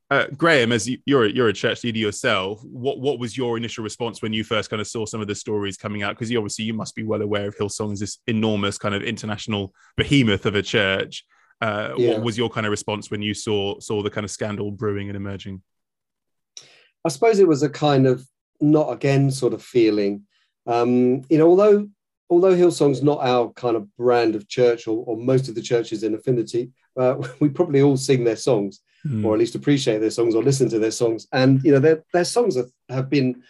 Uh, 0.09 0.25
Graham, 0.35 0.71
as 0.71 0.89
you're 1.05 1.27
you're 1.27 1.49
a 1.49 1.53
church 1.53 1.83
leader 1.83 1.99
yourself, 1.99 2.63
what 2.63 2.99
what 2.99 3.19
was 3.19 3.37
your 3.37 3.57
initial 3.57 3.83
response 3.83 4.21
when 4.21 4.33
you 4.33 4.43
first 4.43 4.69
kind 4.69 4.81
of 4.81 4.87
saw 4.87 5.05
some 5.05 5.21
of 5.21 5.27
the 5.27 5.35
stories 5.35 5.77
coming 5.77 6.01
out? 6.01 6.15
Because 6.15 6.31
you 6.31 6.37
obviously 6.37 6.65
you 6.65 6.73
must 6.73 6.95
be 6.95 7.03
well 7.03 7.21
aware 7.21 7.47
of 7.47 7.57
Hillsong 7.57 7.91
as 7.91 7.99
this 7.99 8.19
enormous 8.25 8.77
kind 8.77 8.95
of 8.95 9.03
international 9.03 9.73
behemoth 9.97 10.45
of 10.45 10.55
a 10.55 10.61
church. 10.61 11.25
Uh, 11.61 11.93
yeah. 11.97 12.13
What 12.13 12.23
was 12.23 12.37
your 12.37 12.49
kind 12.49 12.65
of 12.65 12.71
response 12.71 13.09
when 13.09 13.21
you 13.21 13.33
saw 13.33 13.79
saw 13.79 14.03
the 14.03 14.09
kind 14.09 14.23
of 14.23 14.31
scandal 14.31 14.71
brewing 14.71 15.09
and 15.09 15.15
emerging? 15.15 15.61
I 17.03 17.09
suppose 17.09 17.39
it 17.39 17.47
was 17.47 17.63
a 17.63 17.69
kind 17.69 18.05
of 18.05 18.27
not 18.61 18.91
again 18.91 19.31
sort 19.31 19.53
of 19.53 19.63
feeling. 19.63 20.23
Um, 20.65 21.23
you 21.29 21.37
know, 21.37 21.47
although 21.47 21.87
although 22.29 22.55
Hillsong's 22.55 23.01
not 23.01 23.19
our 23.21 23.51
kind 23.53 23.75
of 23.75 23.95
brand 23.95 24.35
of 24.35 24.47
church, 24.47 24.87
or, 24.87 25.03
or 25.05 25.17
most 25.17 25.47
of 25.47 25.55
the 25.55 25.61
churches 25.61 26.03
in 26.03 26.13
Affinity, 26.13 26.71
uh, 26.97 27.15
we 27.39 27.49
probably 27.49 27.81
all 27.81 27.97
sing 27.97 28.23
their 28.23 28.35
songs, 28.35 28.81
mm. 29.05 29.25
or 29.25 29.33
at 29.33 29.39
least 29.39 29.55
appreciate 29.55 29.99
their 29.99 30.11
songs, 30.11 30.35
or 30.35 30.43
listen 30.43 30.69
to 30.69 30.79
their 30.79 30.91
songs. 30.91 31.27
And 31.31 31.63
you 31.63 31.71
know, 31.71 31.79
their 31.79 32.03
their 32.13 32.25
songs 32.25 32.55
have, 32.55 32.69
have 32.89 33.09
been, 33.09 33.41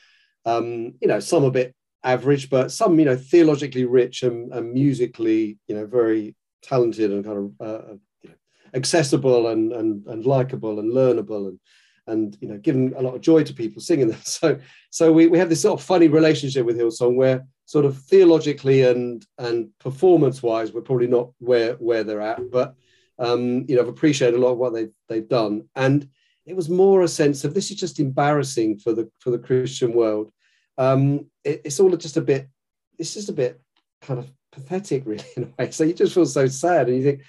um, 0.45 0.93
you 1.01 1.07
know, 1.07 1.19
some 1.19 1.43
a 1.43 1.51
bit 1.51 1.75
average, 2.03 2.49
but 2.49 2.71
some 2.71 2.97
you 2.99 3.05
know 3.05 3.17
theologically 3.17 3.85
rich 3.85 4.23
and, 4.23 4.53
and 4.53 4.73
musically, 4.73 5.57
you 5.67 5.75
know, 5.75 5.85
very 5.85 6.35
talented 6.61 7.11
and 7.11 7.25
kind 7.25 7.37
of 7.37 7.67
uh, 7.67 7.93
you 8.21 8.29
know, 8.29 8.35
accessible 8.73 9.47
and 9.47 9.71
and, 9.73 10.05
and 10.07 10.25
likable 10.25 10.79
and 10.79 10.93
learnable 10.93 11.49
and 11.49 11.59
and 12.07 12.37
you 12.41 12.47
know 12.47 12.57
giving 12.57 12.93
a 12.95 13.01
lot 13.01 13.15
of 13.15 13.21
joy 13.21 13.43
to 13.43 13.53
people 13.53 13.81
singing 13.81 14.07
them. 14.07 14.19
So 14.25 14.59
so 14.89 15.11
we, 15.11 15.27
we 15.27 15.37
have 15.37 15.49
this 15.49 15.61
sort 15.61 15.79
of 15.79 15.85
funny 15.85 16.07
relationship 16.07 16.65
with 16.65 16.77
Hillsong 16.77 17.15
where 17.15 17.45
sort 17.65 17.85
of 17.85 17.97
theologically 17.97 18.83
and 18.83 19.25
and 19.37 19.69
performance 19.79 20.41
wise 20.41 20.71
we're 20.71 20.81
probably 20.81 21.07
not 21.07 21.31
where 21.39 21.73
where 21.75 22.03
they're 22.03 22.21
at, 22.21 22.51
but 22.51 22.75
um, 23.19 23.65
you 23.67 23.75
know 23.75 23.81
I've 23.81 23.87
appreciated 23.87 24.37
a 24.37 24.41
lot 24.41 24.53
of 24.53 24.57
what 24.57 24.73
they've 24.73 24.93
they've 25.09 25.27
done 25.27 25.67
and 25.75 26.07
it 26.47 26.55
was 26.55 26.69
more 26.69 27.01
a 27.01 27.07
sense 27.09 27.43
of 27.43 27.53
this 27.53 27.69
is 27.69 27.77
just 27.77 27.99
embarrassing 27.99 28.79
for 28.79 28.93
the 28.93 29.11
for 29.19 29.31
the 29.31 29.37
Christian 29.37 29.93
world. 29.93 30.31
Um, 30.77 31.29
it, 31.43 31.61
it's 31.65 31.79
all 31.79 31.95
just 31.97 32.17
a 32.17 32.21
bit. 32.21 32.49
It's 32.97 33.13
just 33.13 33.29
a 33.29 33.33
bit 33.33 33.61
kind 34.01 34.19
of 34.19 34.31
pathetic, 34.57 35.03
really, 35.05 35.23
in 35.35 35.43
a 35.43 35.63
way. 35.63 35.71
So 35.71 35.83
you 35.83 35.93
just 35.93 36.13
feel 36.13 36.25
so 36.25 36.47
sad, 36.47 36.87
and 36.87 36.97
you 36.97 37.03
think, 37.03 37.21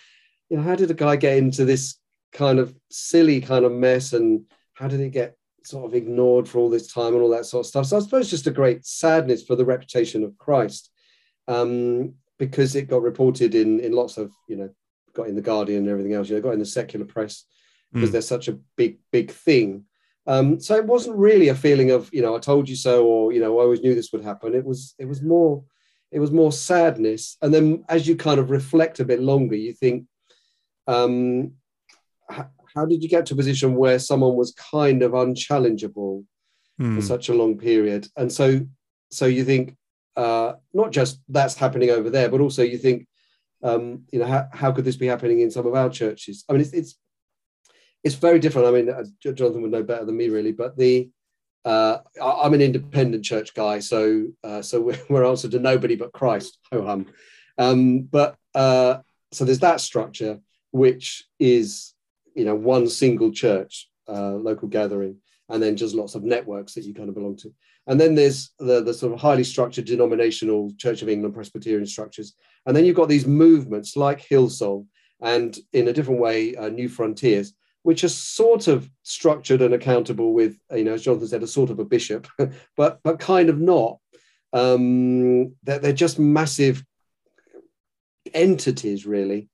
you 0.49 0.57
know, 0.57 0.63
how 0.63 0.75
did 0.75 0.91
a 0.91 0.95
guy 0.95 1.17
get 1.17 1.37
into 1.37 1.65
this 1.65 1.97
kind 2.33 2.59
of 2.59 2.75
silly 2.91 3.41
kind 3.41 3.65
of 3.65 3.73
mess, 3.73 4.13
and 4.13 4.45
how 4.75 4.89
did 4.89 5.01
it 5.01 5.11
get 5.11 5.37
sort 5.65 5.85
of 5.85 5.95
ignored 5.95 6.49
for 6.49 6.59
all 6.59 6.71
this 6.71 6.93
time 6.93 7.13
and 7.13 7.23
all 7.23 7.31
that 7.31 7.47
sort 7.47 7.67
of 7.67 7.69
stuff? 7.69 7.87
So 7.87 7.97
I 7.97 8.01
suppose 8.01 8.31
just 8.31 8.47
a 8.47 8.53
great 8.53 8.85
sadness 8.87 9.45
for 9.45 9.57
the 9.57 9.65
reputation 9.65 10.25
of 10.25 10.37
Christ, 10.39 10.91
um, 11.47 12.15
because 12.39 12.75
it 12.75 12.89
got 12.89 13.03
reported 13.03 13.55
in 13.55 13.81
in 13.81 13.93
lots 13.93 14.17
of, 14.17 14.33
you 14.49 14.57
know, 14.57 14.71
got 15.15 15.29
in 15.29 15.37
the 15.37 15.43
Guardian 15.43 15.81
and 15.81 15.89
everything 15.89 16.15
else. 16.15 16.29
You 16.29 16.37
know, 16.37 16.43
got 16.43 16.55
in 16.55 16.59
the 16.59 16.67
secular 16.67 17.05
press 17.07 17.45
because 17.93 18.11
mm. 18.11 18.13
they're 18.13 18.23
such 18.23 18.49
a 18.49 18.59
big, 18.77 18.99
big 19.13 19.31
thing. 19.31 19.85
Um, 20.27 20.61
so 20.61 20.77
it 20.77 20.85
wasn't 20.85 21.17
really 21.17 21.49
a 21.49 21.55
feeling 21.55 21.91
of, 21.91 22.11
you 22.13 22.21
know, 22.21 22.37
I 22.37 22.39
told 22.39 22.69
you 22.69 22.77
so, 22.77 23.07
or 23.07 23.33
you 23.33 23.41
know, 23.41 23.59
I 23.59 23.63
always 23.63 23.81
knew 23.81 23.95
this 23.95 24.13
would 24.13 24.23
happen. 24.23 24.55
It 24.55 24.65
was, 24.65 24.95
it 24.99 25.07
was 25.07 25.23
more 25.23 25.65
it 26.11 26.21
was 26.21 26.31
more 26.31 26.53
sadness. 26.53 27.37
And 27.43 27.53
then 27.53 27.85
as 27.89 28.09
you 28.09 28.17
kind 28.17 28.41
of 28.41 28.51
reflect 28.51 29.01
a 29.01 29.05
bit 29.05 29.21
longer, 29.21 29.57
you 29.57 29.73
think, 29.73 30.07
um, 30.87 31.53
how 32.31 32.87
did 32.87 33.03
you 33.03 33.09
get 33.09 33.27
to 33.27 33.35
a 33.35 33.37
position 33.37 33.75
where 33.75 33.99
someone 33.99 34.37
was 34.37 34.53
kind 34.53 35.03
of 35.03 35.13
unchallengeable 35.13 36.25
mm. 36.81 36.97
for 36.97 37.03
such 37.03 37.29
a 37.29 37.35
long 37.35 37.59
period? 37.59 38.07
And 38.17 38.33
so, 38.33 38.61
so 39.11 39.27
you 39.27 39.45
think, 39.45 39.77
uh, 40.17 40.55
not 40.73 40.91
just 40.91 41.21
that's 41.29 41.55
happening 41.55 41.91
over 41.91 42.11
there, 42.11 42.29
but 42.29 42.41
also 42.41 42.63
you 42.63 42.79
think, 42.79 43.07
um, 43.63 44.05
you 44.13 44.19
know, 44.19 44.27
how, 44.27 44.49
how 44.53 44.73
could 44.73 44.85
this 44.85 44.97
be 44.97 45.07
happening 45.07 45.41
in 45.41 45.51
some 45.51 45.67
of 45.67 45.75
our 45.75 45.91
churches? 45.91 46.45
I 46.49 46.53
mean, 46.53 46.63
it's, 46.63 46.73
it's, 46.73 46.99
it's 48.05 48.15
very 48.15 48.39
different. 48.39 48.69
I 48.69 48.71
mean, 48.71 48.89
uh, 48.89 49.05
Jonathan 49.35 49.63
would 49.63 49.73
know 49.73 49.83
better 49.83 50.05
than 50.05 50.17
me, 50.17 50.29
really, 50.29 50.53
but 50.53 50.77
the 50.77 51.11
uh, 51.65 51.99
I'm 52.23 52.55
an 52.55 52.61
independent 52.61 53.25
church 53.25 53.55
guy, 53.55 53.79
so 53.81 54.29
uh, 54.45 54.63
so 54.63 54.81
we're, 54.81 55.01
we're 55.09 55.25
answered 55.25 55.53
to 55.53 55.59
nobody 55.59 55.97
but 55.97 56.13
Christ. 56.13 56.59
Ho 56.73 56.85
hum. 56.85 57.07
Um, 57.59 58.03
but 58.03 58.37
uh, 58.55 58.99
so 59.33 59.45
there's 59.45 59.59
that 59.61 59.81
structure, 59.81 60.41
which 60.71 61.25
is 61.39 61.95
you 62.35 62.45
know 62.45 62.55
one 62.55 62.89
single 62.89 63.33
church, 63.33 63.91
uh, 64.09 64.33
local 64.33 64.69
gathering, 64.69 65.17
and 65.49 65.63
then 65.63 65.77
just 65.77 65.95
lots 65.95 66.15
of 66.15 66.25
networks 66.25 66.75
that 66.75 66.85
you 66.85 66.95
kind 66.95 67.09
of 67.09 67.15
belong 67.15 67.37
to. 67.37 67.53
And 67.87 67.99
then 67.99 68.15
there's 68.15 68.51
the, 68.59 68.83
the 68.83 68.93
sort 68.93 69.15
of 69.15 69.21
highly 69.21 69.45
structured 69.45 69.87
denominational 69.87 70.71
Church 70.77 71.01
of 71.01 71.09
England 71.09 71.35
Presbyterian 71.35 71.87
structures. 71.87 72.35
And 72.67 72.77
then 72.77 72.85
you've 72.85 72.97
got 72.97 73.09
these 73.09 73.27
movements 73.27 73.97
like 73.97 74.21
Hillsong 74.21 74.87
and 75.23 75.59
in 75.73 75.89
a 75.89 75.93
different 75.93 76.21
way, 76.21 76.55
uh, 76.55 76.69
New 76.69 76.89
Frontiers, 76.89 77.55
which 77.89 78.05
are 78.05 78.11
sort 78.11 78.69
of 78.69 78.87
structured 79.03 79.63
and 79.63 79.73
accountable 79.73 80.35
with, 80.35 80.59
you 80.77 80.85
know, 80.85 80.93
as 80.93 81.05
Jonathan 81.05 81.27
said, 81.27 81.43
a 81.43 81.47
sort 81.47 81.71
of 81.71 81.79
a 81.79 81.87
bishop, 81.87 82.29
but 82.77 83.01
but 83.03 83.19
kind 83.19 83.49
of 83.49 83.59
not. 83.59 83.97
Um, 84.53 85.55
they're, 85.63 85.79
they're 85.79 85.93
just 85.95 86.19
massive 86.19 86.85
entities, 88.35 89.07
really, 89.07 89.49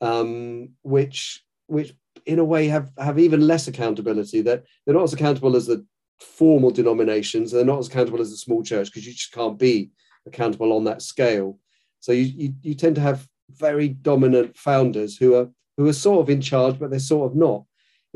um, 0.00 0.70
which 0.82 1.44
which 1.68 1.94
in 2.24 2.40
a 2.40 2.44
way 2.44 2.66
have 2.66 2.90
have 2.98 3.20
even 3.20 3.46
less 3.46 3.68
accountability. 3.68 4.40
That 4.42 4.64
they're 4.84 4.96
not 4.96 5.04
as 5.04 5.12
accountable 5.12 5.54
as 5.54 5.68
the 5.68 5.86
formal 6.18 6.72
denominations. 6.72 7.52
They're 7.52 7.64
not 7.64 7.78
as 7.78 7.86
accountable 7.86 8.20
as 8.20 8.32
the 8.32 8.36
small 8.36 8.64
church 8.64 8.88
because 8.88 9.06
you 9.06 9.12
just 9.12 9.30
can't 9.30 9.60
be 9.60 9.92
accountable 10.26 10.72
on 10.72 10.82
that 10.86 11.02
scale. 11.02 11.60
So 12.00 12.10
you, 12.10 12.24
you 12.24 12.54
you 12.62 12.74
tend 12.74 12.96
to 12.96 13.00
have 13.02 13.28
very 13.48 13.90
dominant 13.90 14.56
founders 14.56 15.16
who 15.16 15.36
are 15.36 15.50
who 15.76 15.86
are 15.86 15.92
sort 15.92 16.22
of 16.22 16.30
in 16.30 16.40
charge, 16.40 16.80
but 16.80 16.90
they're 16.90 16.98
sort 16.98 17.30
of 17.30 17.36
not. 17.36 17.62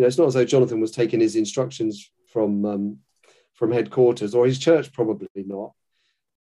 You 0.01 0.05
know, 0.05 0.09
it's 0.09 0.17
not 0.17 0.29
as 0.29 0.33
though 0.33 0.47
Jonathan 0.47 0.81
was 0.81 0.93
taking 0.93 1.21
his 1.21 1.37
instructions 1.37 2.11
from 2.33 2.65
um, 2.65 2.99
from 3.53 3.71
headquarters, 3.71 4.35
or 4.35 4.47
his 4.47 4.59
church 4.59 4.95
probably 4.95 5.29
not 5.35 5.75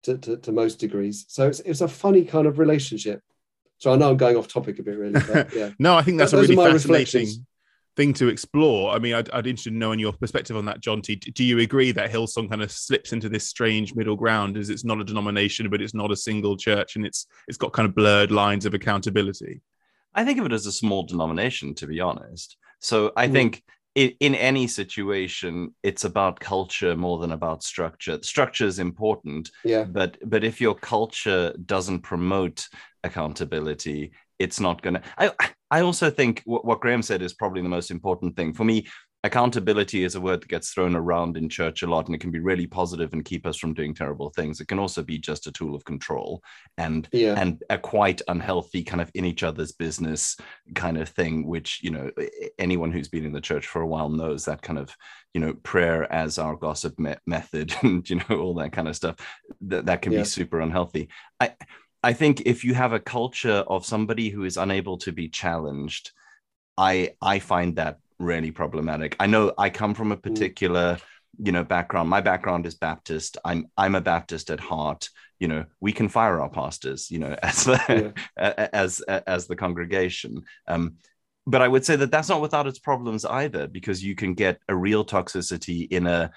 to, 0.04 0.16
to, 0.16 0.38
to 0.38 0.50
most 0.50 0.76
degrees. 0.76 1.26
So 1.28 1.46
it's, 1.46 1.60
it's 1.60 1.82
a 1.82 1.88
funny 1.88 2.24
kind 2.24 2.46
of 2.46 2.58
relationship. 2.58 3.20
So 3.76 3.92
I 3.92 3.96
know 3.96 4.08
I'm 4.08 4.16
going 4.16 4.38
off 4.38 4.48
topic 4.48 4.78
a 4.78 4.82
bit, 4.82 4.96
really. 4.96 5.20
But 5.20 5.54
yeah. 5.54 5.72
no, 5.78 5.94
I 5.94 6.00
think 6.00 6.16
that's 6.16 6.32
a 6.32 6.40
really 6.40 6.56
fascinating 6.56 7.28
thing 7.96 8.14
to 8.14 8.28
explore. 8.28 8.94
I 8.94 8.98
mean, 8.98 9.12
I'd, 9.12 9.28
I'd 9.28 9.46
interested 9.46 9.74
in 9.74 9.78
knowing 9.78 9.98
your 9.98 10.14
perspective 10.14 10.56
on 10.56 10.64
that, 10.64 10.80
Jonty 10.80 11.20
Do 11.34 11.44
you 11.44 11.58
agree 11.58 11.92
that 11.92 12.10
Hillsong 12.10 12.48
kind 12.48 12.62
of 12.62 12.72
slips 12.72 13.12
into 13.12 13.28
this 13.28 13.46
strange 13.46 13.94
middle 13.94 14.16
ground? 14.16 14.56
As 14.56 14.70
it's 14.70 14.86
not 14.86 15.02
a 15.02 15.04
denomination, 15.04 15.68
but 15.68 15.82
it's 15.82 15.92
not 15.92 16.10
a 16.10 16.16
single 16.16 16.56
church, 16.56 16.96
and 16.96 17.04
it's 17.04 17.26
it's 17.46 17.58
got 17.58 17.74
kind 17.74 17.86
of 17.86 17.94
blurred 17.94 18.32
lines 18.32 18.64
of 18.64 18.72
accountability. 18.72 19.60
I 20.14 20.24
think 20.24 20.38
of 20.38 20.46
it 20.46 20.52
as 20.52 20.64
a 20.64 20.72
small 20.72 21.02
denomination, 21.02 21.74
to 21.74 21.86
be 21.86 22.00
honest. 22.00 22.56
So 22.80 23.12
I 23.16 23.28
Mm. 23.28 23.32
think 23.32 23.62
in, 23.94 24.12
in 24.20 24.34
any 24.34 24.66
situation, 24.66 25.74
it's 25.82 26.04
about 26.04 26.40
culture 26.40 26.96
more 26.96 27.18
than 27.18 27.32
about 27.32 27.62
structure. 27.62 28.18
Structure 28.22 28.66
is 28.66 28.78
important, 28.78 29.50
Yeah. 29.64 29.84
but 29.84 30.16
but 30.24 30.44
if 30.44 30.60
your 30.60 30.74
culture 30.74 31.54
doesn't 31.66 32.00
promote 32.00 32.68
accountability, 33.04 34.12
it's 34.38 34.60
not 34.60 34.82
gonna. 34.82 35.02
I 35.18 35.32
I 35.70 35.80
also 35.82 36.10
think 36.10 36.42
what, 36.44 36.64
what 36.64 36.80
Graham 36.80 37.02
said 37.02 37.22
is 37.22 37.34
probably 37.34 37.62
the 37.62 37.68
most 37.68 37.90
important 37.90 38.36
thing 38.36 38.52
for 38.54 38.64
me. 38.64 38.86
Accountability 39.22 40.02
is 40.02 40.14
a 40.14 40.20
word 40.20 40.40
that 40.40 40.48
gets 40.48 40.70
thrown 40.72 40.96
around 40.96 41.36
in 41.36 41.50
church 41.50 41.82
a 41.82 41.86
lot, 41.86 42.06
and 42.06 42.14
it 42.14 42.22
can 42.22 42.30
be 42.30 42.38
really 42.38 42.66
positive 42.66 43.12
and 43.12 43.22
keep 43.22 43.46
us 43.46 43.58
from 43.58 43.74
doing 43.74 43.94
terrible 43.94 44.30
things. 44.30 44.60
It 44.62 44.68
can 44.68 44.78
also 44.78 45.02
be 45.02 45.18
just 45.18 45.46
a 45.46 45.52
tool 45.52 45.74
of 45.74 45.84
control 45.84 46.42
and 46.78 47.06
Yeah. 47.12 47.34
and 47.36 47.62
a 47.68 47.76
quite 47.76 48.22
unhealthy 48.28 48.82
kind 48.82 49.02
of 49.02 49.10
in 49.14 49.26
each 49.26 49.42
other's 49.42 49.72
business 49.72 50.38
kind 50.74 50.96
of 50.96 51.10
thing 51.10 51.46
which 51.46 51.80
you 51.82 51.90
know 51.90 52.10
anyone 52.58 52.92
who's 52.92 53.08
been 53.08 53.26
in 53.26 53.32
the 53.32 53.40
church 53.42 53.66
for 53.66 53.82
a 53.82 53.86
while 53.86 54.08
knows 54.08 54.46
that 54.46 54.62
kind 54.62 54.78
of 54.78 54.94
you 55.34 55.40
know 55.42 55.52
prayer 55.52 56.10
as 56.10 56.38
our 56.38 56.56
gossip 56.56 56.98
me- 56.98 57.14
method 57.26 57.74
and 57.82 58.08
you 58.08 58.16
know 58.16 58.38
all 58.40 58.54
that 58.54 58.72
kind 58.72 58.88
of 58.88 58.96
stuff 58.96 59.16
that, 59.60 59.84
that 59.86 60.00
can 60.00 60.12
Yeah. 60.12 60.20
be 60.20 60.24
super 60.24 60.60
unhealthy 60.60 61.08
i 61.40 61.52
i 62.02 62.12
think 62.14 62.42
if 62.46 62.64
you 62.64 62.72
have 62.74 62.92
a 62.94 63.00
culture 63.00 63.64
of 63.68 63.84
somebody 63.84 64.30
who 64.30 64.44
is 64.44 64.56
unable 64.56 64.96
to 64.98 65.12
be 65.12 65.28
challenged 65.28 66.12
i 66.78 67.10
i 67.20 67.38
find 67.38 67.76
that 67.76 67.98
really 68.20 68.52
problematic. 68.52 69.16
I 69.18 69.26
know 69.26 69.52
i 69.58 69.70
come 69.70 69.94
from 69.94 70.12
a 70.12 70.16
particular 70.16 70.98
you 71.42 71.52
know 71.52 71.64
background. 71.64 72.08
My 72.08 72.20
background 72.20 72.66
is 72.66 72.74
baptist. 72.74 73.38
I'm 73.44 73.66
i'm 73.76 73.94
a 73.96 74.00
baptist 74.00 74.50
at 74.50 74.60
heart. 74.60 75.08
You 75.40 75.48
know 75.48 75.64
we 75.80 75.92
can 75.92 76.08
fire 76.08 76.40
our 76.40 76.50
pastors 76.50 77.10
you 77.10 77.18
know 77.18 77.34
as 77.42 77.64
the, 77.64 78.12
Yeah. 78.36 78.68
as 78.72 79.00
as 79.00 79.46
the 79.46 79.56
congregation. 79.56 80.42
Um 80.68 80.96
but 81.46 81.62
i 81.62 81.68
would 81.68 81.84
say 81.86 81.96
that 81.96 82.10
that's 82.10 82.28
not 82.28 82.42
without 82.42 82.66
its 82.66 82.78
problems 82.78 83.24
either 83.24 83.66
because 83.66 84.04
you 84.04 84.14
can 84.14 84.34
get 84.34 84.60
a 84.68 84.76
real 84.76 85.04
toxicity 85.04 85.90
in 85.90 86.06
a 86.06 86.30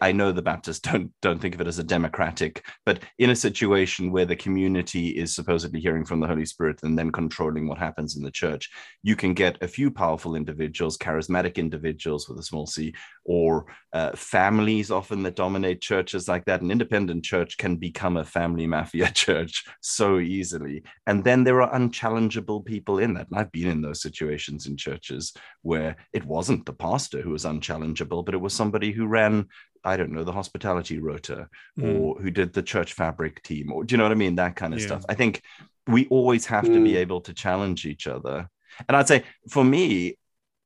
I- 0.00 0.12
know 0.12 0.32
the 0.32 0.42
Baptists 0.42 0.80
don't 0.90 1.10
don't 1.20 1.40
think 1.40 1.54
of 1.54 1.60
it 1.60 1.66
as 1.66 1.78
a 1.78 1.84
democratic, 1.84 2.64
but 2.86 3.00
in 3.18 3.30
a 3.30 3.36
situation 3.36 4.10
where 4.10 4.24
the 4.24 4.36
community 4.36 5.08
is 5.08 5.34
supposedly 5.34 5.80
hearing 5.80 6.04
from 6.04 6.20
the 6.20 6.26
Holy 6.26 6.46
Spirit 6.46 6.80
and 6.82 6.98
then 6.98 7.12
controlling 7.12 7.68
what 7.68 7.78
happens 7.78 8.16
in 8.16 8.22
the 8.22 8.30
church, 8.30 8.70
you 9.02 9.16
can 9.16 9.34
get 9.34 9.58
a 9.62 9.68
few 9.68 9.90
powerful 9.90 10.36
individuals, 10.36 10.96
charismatic 10.96 11.56
individuals 11.56 12.28
with 12.28 12.38
a 12.38 12.42
small 12.42 12.66
c, 12.66 12.94
or 13.24 13.66
uh, 13.92 14.12
families 14.14 14.90
often 14.90 15.22
that 15.22 15.36
dominate 15.36 15.80
churches 15.80 16.28
like 16.28 16.44
that. 16.46 16.62
An 16.62 16.70
independent 16.70 17.24
church 17.24 17.58
can 17.58 17.76
become 17.76 18.16
a 18.16 18.24
family 18.24 18.66
mafia 18.66 19.10
church 19.14 19.64
so 19.80 20.18
easily, 20.18 20.82
and 21.06 21.24
then 21.24 21.44
there 21.44 21.60
are 21.62 21.74
unchallengeable 21.74 22.64
people 22.64 22.98
in 22.98 23.14
that. 23.14 23.28
And 23.30 23.38
I've 23.38 23.52
been 23.52 23.68
in 23.68 23.82
those 23.82 24.00
situations 24.00 24.66
in 24.66 24.76
churches 24.76 25.34
where 25.62 25.96
it 26.12 26.24
wasn't 26.24 26.64
the 26.64 26.72
pastor 26.72 27.20
who 27.20 27.30
was 27.30 27.44
unchallengeable, 27.44 28.24
but 28.24 28.34
it 28.34 28.40
was 28.40 28.54
somebody 28.54 28.92
who 28.92 29.06
ran 29.06 29.41
I 29.84 29.96
don't 29.96 30.12
know, 30.12 30.24
the 30.24 30.32
hospitality 30.32 30.98
rota 31.00 31.48
Mm. 31.78 31.98
or 31.98 32.20
who 32.20 32.30
did 32.30 32.52
the 32.52 32.62
church 32.62 32.92
fabric 32.92 33.42
team, 33.42 33.72
or 33.72 33.84
do 33.84 33.92
you 33.92 33.98
know 33.98 34.04
what 34.04 34.12
I 34.12 34.16
mean? 34.16 34.36
That 34.36 34.56
kind 34.56 34.74
of 34.74 34.80
Yeah. 34.80 34.86
stuff. 34.86 35.04
I 35.08 35.14
think 35.14 35.42
we 35.86 36.06
always 36.08 36.46
have 36.46 36.64
to 36.64 36.84
be 36.84 36.92
Mm. 36.92 36.98
able 37.04 37.20
to 37.22 37.34
challenge 37.34 37.86
each 37.86 38.06
other. 38.06 38.48
And 38.88 38.96
I'd 38.96 39.08
say 39.08 39.24
for 39.50 39.64
me, 39.64 40.16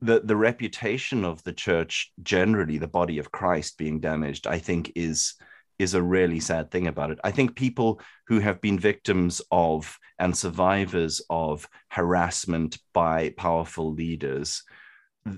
the, 0.03 0.21
the 0.21 0.37
reputation 0.37 1.25
of 1.25 1.43
the 1.45 1.55
church 1.55 2.13
generally, 2.23 2.77
the 2.77 2.87
body 2.87 3.19
of 3.19 3.33
Christ 3.33 3.79
being 3.79 4.01
damaged, 4.01 4.47
I 4.47 4.59
think 4.59 4.93
is 4.95 5.35
is 5.79 5.93
a 5.93 6.03
really 6.03 6.41
sad 6.41 6.71
thing 6.71 6.87
about 6.87 7.11
it. 7.11 7.19
I 7.23 7.31
think 7.31 7.55
people 7.55 8.01
who 8.29 8.39
have 8.41 8.63
been 8.63 8.79
victims 8.79 9.43
of 9.51 9.99
and 10.19 10.35
survivors 10.35 11.21
of 11.29 11.69
harassment 11.89 12.79
by 12.95 13.35
powerful 13.37 13.93
leaders, 13.93 14.63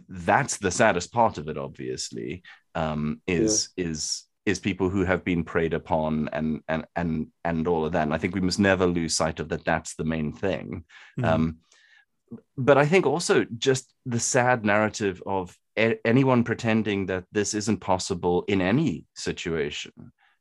that's 0.09 0.59
the 0.59 0.71
saddest 0.71 1.13
part 1.13 1.39
of 1.39 1.49
it, 1.49 1.59
obviously 1.59 2.43
um, 2.75 3.21
is 3.27 3.71
is 3.77 4.25
is 4.47 4.59
people 4.59 4.89
who 4.89 5.05
have 5.05 5.25
been 5.25 5.45
preyed 5.45 5.75
upon 5.75 6.29
and 6.33 6.63
and 6.69 6.87
and 6.97 7.27
and 7.45 7.69
all 7.69 7.85
of 7.85 7.93
that. 7.93 8.05
And 8.05 8.15
I 8.15 8.19
think 8.19 8.35
we 8.35 8.41
must 8.41 8.59
never 8.59 8.87
lose 8.87 9.15
sight 9.15 9.41
of 9.41 9.49
that. 9.51 9.65
That's 9.65 9.95
the 9.95 10.05
main 10.05 10.33
thing. 10.33 10.85
Mhm. 11.19 11.25
Um, 11.25 11.59
but 12.57 12.79
I 12.79 12.87
think 12.87 13.07
also 13.07 13.47
just 13.57 13.93
the 14.07 14.21
sad 14.21 14.65
narrative 14.65 15.23
of 15.27 15.57
a- 15.79 15.99
anyone 16.07 16.45
pretending 16.45 17.07
that 17.07 17.25
this 17.33 17.55
isn't 17.55 17.81
possible 17.81 18.45
in 18.49 18.61
any 18.61 19.05
situation. 19.15 19.93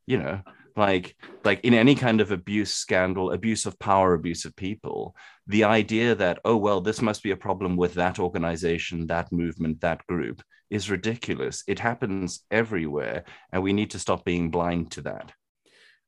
You 0.05 0.19
know, 0.19 0.41
like 0.77 1.17
like 1.43 1.59
in 1.65 1.73
any 1.73 1.95
kind 1.95 2.21
of 2.21 2.31
abuse 2.31 2.73
scandal, 2.73 3.31
abuse 3.31 3.65
of 3.65 3.77
power, 3.77 4.13
abuse 4.13 4.45
of 4.45 4.55
people. 4.55 5.15
The 5.47 5.65
idea 5.65 6.15
that 6.15 6.39
oh 6.45 6.55
well, 6.55 6.79
this 6.79 7.01
must 7.01 7.23
be 7.23 7.31
a 7.31 7.43
problem 7.47 7.75
with 7.75 7.93
that 7.95 8.19
organization, 8.19 9.07
that 9.07 9.31
movement, 9.31 9.81
that 9.81 10.05
group 10.07 10.41
is 10.69 10.89
ridiculous. 10.89 11.63
It 11.67 11.79
happens 11.79 12.43
everywhere, 12.51 13.23
and 13.51 13.63
we 13.63 13.73
need 13.73 13.91
to 13.91 13.99
stop 13.99 14.25
being 14.25 14.51
blind 14.51 14.91
to 14.91 15.01
that. 15.03 15.31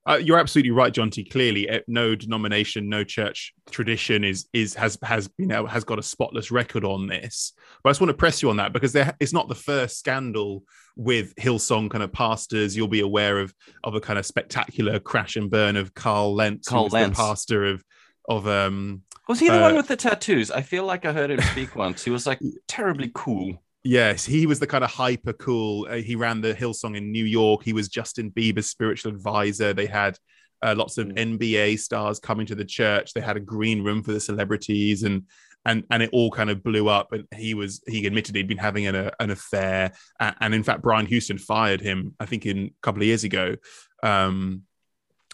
Uh, 0.08 0.16
you're 0.16 0.40
absolutely 0.40 0.72
right, 0.72 0.94
Jonty 0.94 1.30
Clearly, 1.30 1.68
eh, 1.70 1.82
no 1.88 2.16
denomination, 2.16 2.90
no 2.90 3.04
church 3.04 3.54
tradition 3.70 4.24
is 4.24 4.48
is 4.54 4.74
has 4.74 4.98
has 5.04 5.28
been 5.28 5.52
able, 5.52 5.68
has 5.68 5.84
got 5.84 6.00
a 6.00 6.04
spotless 6.04 6.52
record 6.52 6.84
on 6.84 7.06
this. 7.06 7.54
But 7.84 7.90
I 7.90 7.92
just 7.92 8.02
want 8.02 8.10
to 8.10 8.16
press 8.18 8.42
you 8.42 8.50
on 8.50 8.58
that 8.58 8.74
because 8.74 8.94
there, 8.94 9.16
it's 9.20 9.34
not 9.34 9.50
the 9.50 9.56
first 9.56 10.00
scandal 10.00 10.64
with 10.96 11.36
Hillsong 11.36 11.92
kind 11.92 12.04
of 12.04 12.12
pastors. 12.12 12.76
You'll 12.76 12.88
be 12.88 13.02
aware 13.02 13.40
of 13.40 13.54
of 13.84 13.94
a 13.94 14.00
kind 14.00 14.18
of 14.18 14.26
spectacular 14.26 15.00
crash 15.00 15.36
and 15.36 15.50
burn 15.52 15.76
of 15.76 15.94
Carl 15.94 16.34
Lentz, 16.34 16.70
Carl 16.70 16.88
Lentz. 16.88 17.18
the 17.18 17.24
pastor 17.24 17.66
of 17.66 17.84
of 18.28 18.48
um 18.48 19.04
Was 19.28 19.40
he 19.40 19.50
the 19.50 19.60
Uh, 19.60 19.62
one 19.62 19.76
with 19.76 19.90
the 19.90 19.98
tattoos? 19.98 20.50
I 20.50 20.62
feel 20.62 20.86
like 20.86 21.06
I 21.06 21.12
heard 21.14 21.30
him 21.30 21.42
speak 21.42 21.76
once. 21.76 22.04
He 22.04 22.10
was 22.10 22.26
like 22.26 22.40
terribly 22.68 23.12
cool. 23.14 23.62
Yes, 23.84 24.26
he 24.26 24.46
was 24.46 24.60
the 24.60 24.68
kind 24.68 24.84
of 24.84 24.90
hyper 24.90 25.34
cool. 25.34 25.88
Uh, 25.90 25.96
he 25.96 26.16
ran 26.16 26.42
the 26.42 26.54
Hillsong 26.54 26.98
in 26.98 27.12
New 27.12 27.24
York. 27.24 27.64
He 27.64 27.74
was 27.74 27.88
Justin 27.88 28.30
Bieber's 28.32 28.68
spiritual 28.68 29.14
advisor. 29.14 29.74
They 29.74 29.86
had 29.86 30.18
uh, 30.62 30.76
lots 30.78 30.98
of 30.98 31.08
Mm. 31.08 31.40
NBA 31.40 31.80
stars 31.80 32.20
coming 32.20 32.46
to 32.48 32.56
the 32.56 32.66
church. 32.66 33.14
They 33.14 33.22
had 33.22 33.38
a 33.38 33.42
green 33.42 33.82
room 33.82 34.04
for 34.04 34.12
the 34.12 34.20
celebrities, 34.20 35.04
and 35.04 35.24
and 35.66 35.84
and 35.92 36.04
it 36.04 36.10
all 36.12 36.30
kind 36.30 36.50
of 36.50 36.62
blew 36.62 36.90
up. 36.90 37.14
And 37.14 37.26
he 37.34 37.54
was 37.54 37.82
he 37.88 38.06
admitted 38.06 38.36
he'd 38.36 38.48
been 38.50 38.58
having 38.58 38.86
an, 38.86 38.96
uh, 38.96 39.12
an 39.22 39.32
affair, 39.32 39.94
and, 40.20 40.36
and 40.42 40.54
in 40.54 40.64
fact, 40.64 40.82
Brian 40.82 41.06
Houston 41.06 41.38
fired 41.38 41.80
him. 41.80 42.16
I 42.20 42.26
think 42.26 42.46
in 42.46 42.58
a 42.66 42.72
couple 42.82 43.02
of 43.02 43.08
years 43.08 43.24
ago. 43.24 43.56
Um, 44.04 44.64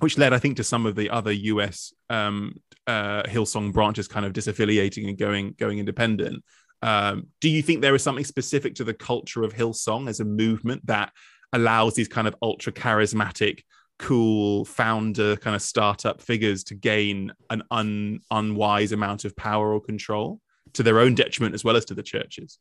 which 0.01 0.17
led, 0.17 0.33
I 0.33 0.39
think, 0.39 0.57
to 0.57 0.63
some 0.63 0.85
of 0.85 0.95
the 0.95 1.09
other 1.09 1.31
US 1.31 1.93
um, 2.09 2.59
uh, 2.85 3.23
Hillsong 3.23 3.71
branches 3.71 4.09
kind 4.09 4.25
of 4.25 4.33
disaffiliating 4.33 5.07
and 5.07 5.17
going 5.17 5.55
going 5.57 5.79
independent. 5.79 6.43
Um, 6.85 7.29
do 7.41 7.49
you 7.49 7.63
think 7.63 7.81
there 7.81 7.95
is 7.95 8.03
something 8.03 8.23
specific 8.23 8.75
to 8.75 8.83
the 8.83 8.93
culture 8.93 9.43
of 9.43 9.55
Hillsong 9.55 10.07
as 10.07 10.19
a 10.19 10.25
movement 10.25 10.85
that 10.85 11.11
allows 11.51 11.95
these 11.95 12.07
kind 12.07 12.27
of 12.27 12.35
ultra 12.43 12.71
charismatic, 12.71 13.63
cool 13.97 14.65
founder 14.65 15.35
kind 15.37 15.55
of 15.55 15.63
startup 15.63 16.21
figures 16.21 16.63
to 16.65 16.75
gain 16.75 17.33
an 17.49 17.63
un, 17.71 18.19
unwise 18.29 18.91
amount 18.91 19.25
of 19.25 19.35
power 19.35 19.73
or 19.73 19.81
control 19.81 20.39
to 20.73 20.83
their 20.83 20.99
own 20.99 21.15
detriment 21.15 21.55
as 21.55 21.63
well 21.63 21.75
as 21.75 21.85
to 21.85 21.95
the 21.95 22.03
churches? 22.03 22.59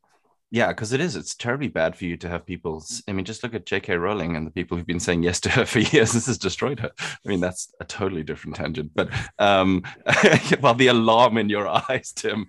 Yeah, 0.55 0.69
because 0.69 0.93
it 0.93 1.01
is. 1.01 1.17
It's 1.17 1.35
terribly 1.35 1.67
bad 1.67 1.97
for 1.97 2.05
you 2.05 2.15
to 2.15 2.29
have 2.29 2.45
people. 2.45 2.81
I 3.09 3.11
mean, 3.11 3.25
just 3.25 3.43
look 3.43 3.53
at 3.53 3.65
J.K. 3.65 3.97
Rowling 3.97 4.37
and 4.37 4.47
the 4.47 4.51
people 4.51 4.77
who've 4.77 4.87
been 4.87 5.01
saying 5.01 5.21
yes 5.21 5.41
to 5.41 5.49
her 5.49 5.65
for 5.65 5.79
years. 5.79 6.13
This 6.13 6.27
has 6.27 6.37
destroyed 6.37 6.79
her. 6.79 6.91
I 6.97 7.27
mean, 7.27 7.41
that's 7.41 7.73
a 7.81 7.83
totally 7.83 8.23
different 8.23 8.55
tangent. 8.55 8.91
But 8.95 9.09
um, 9.37 9.83
well, 10.61 10.73
the 10.73 10.87
alarm 10.87 11.37
in 11.37 11.49
your 11.49 11.67
eyes, 11.89 12.13
Tim. 12.13 12.47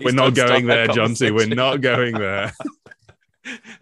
We're 0.00 0.12
not 0.12 0.36
going 0.36 0.66
there, 0.66 0.86
Jonty 0.86 1.34
We're 1.34 1.52
not 1.52 1.80
going 1.80 2.16
there. 2.16 2.52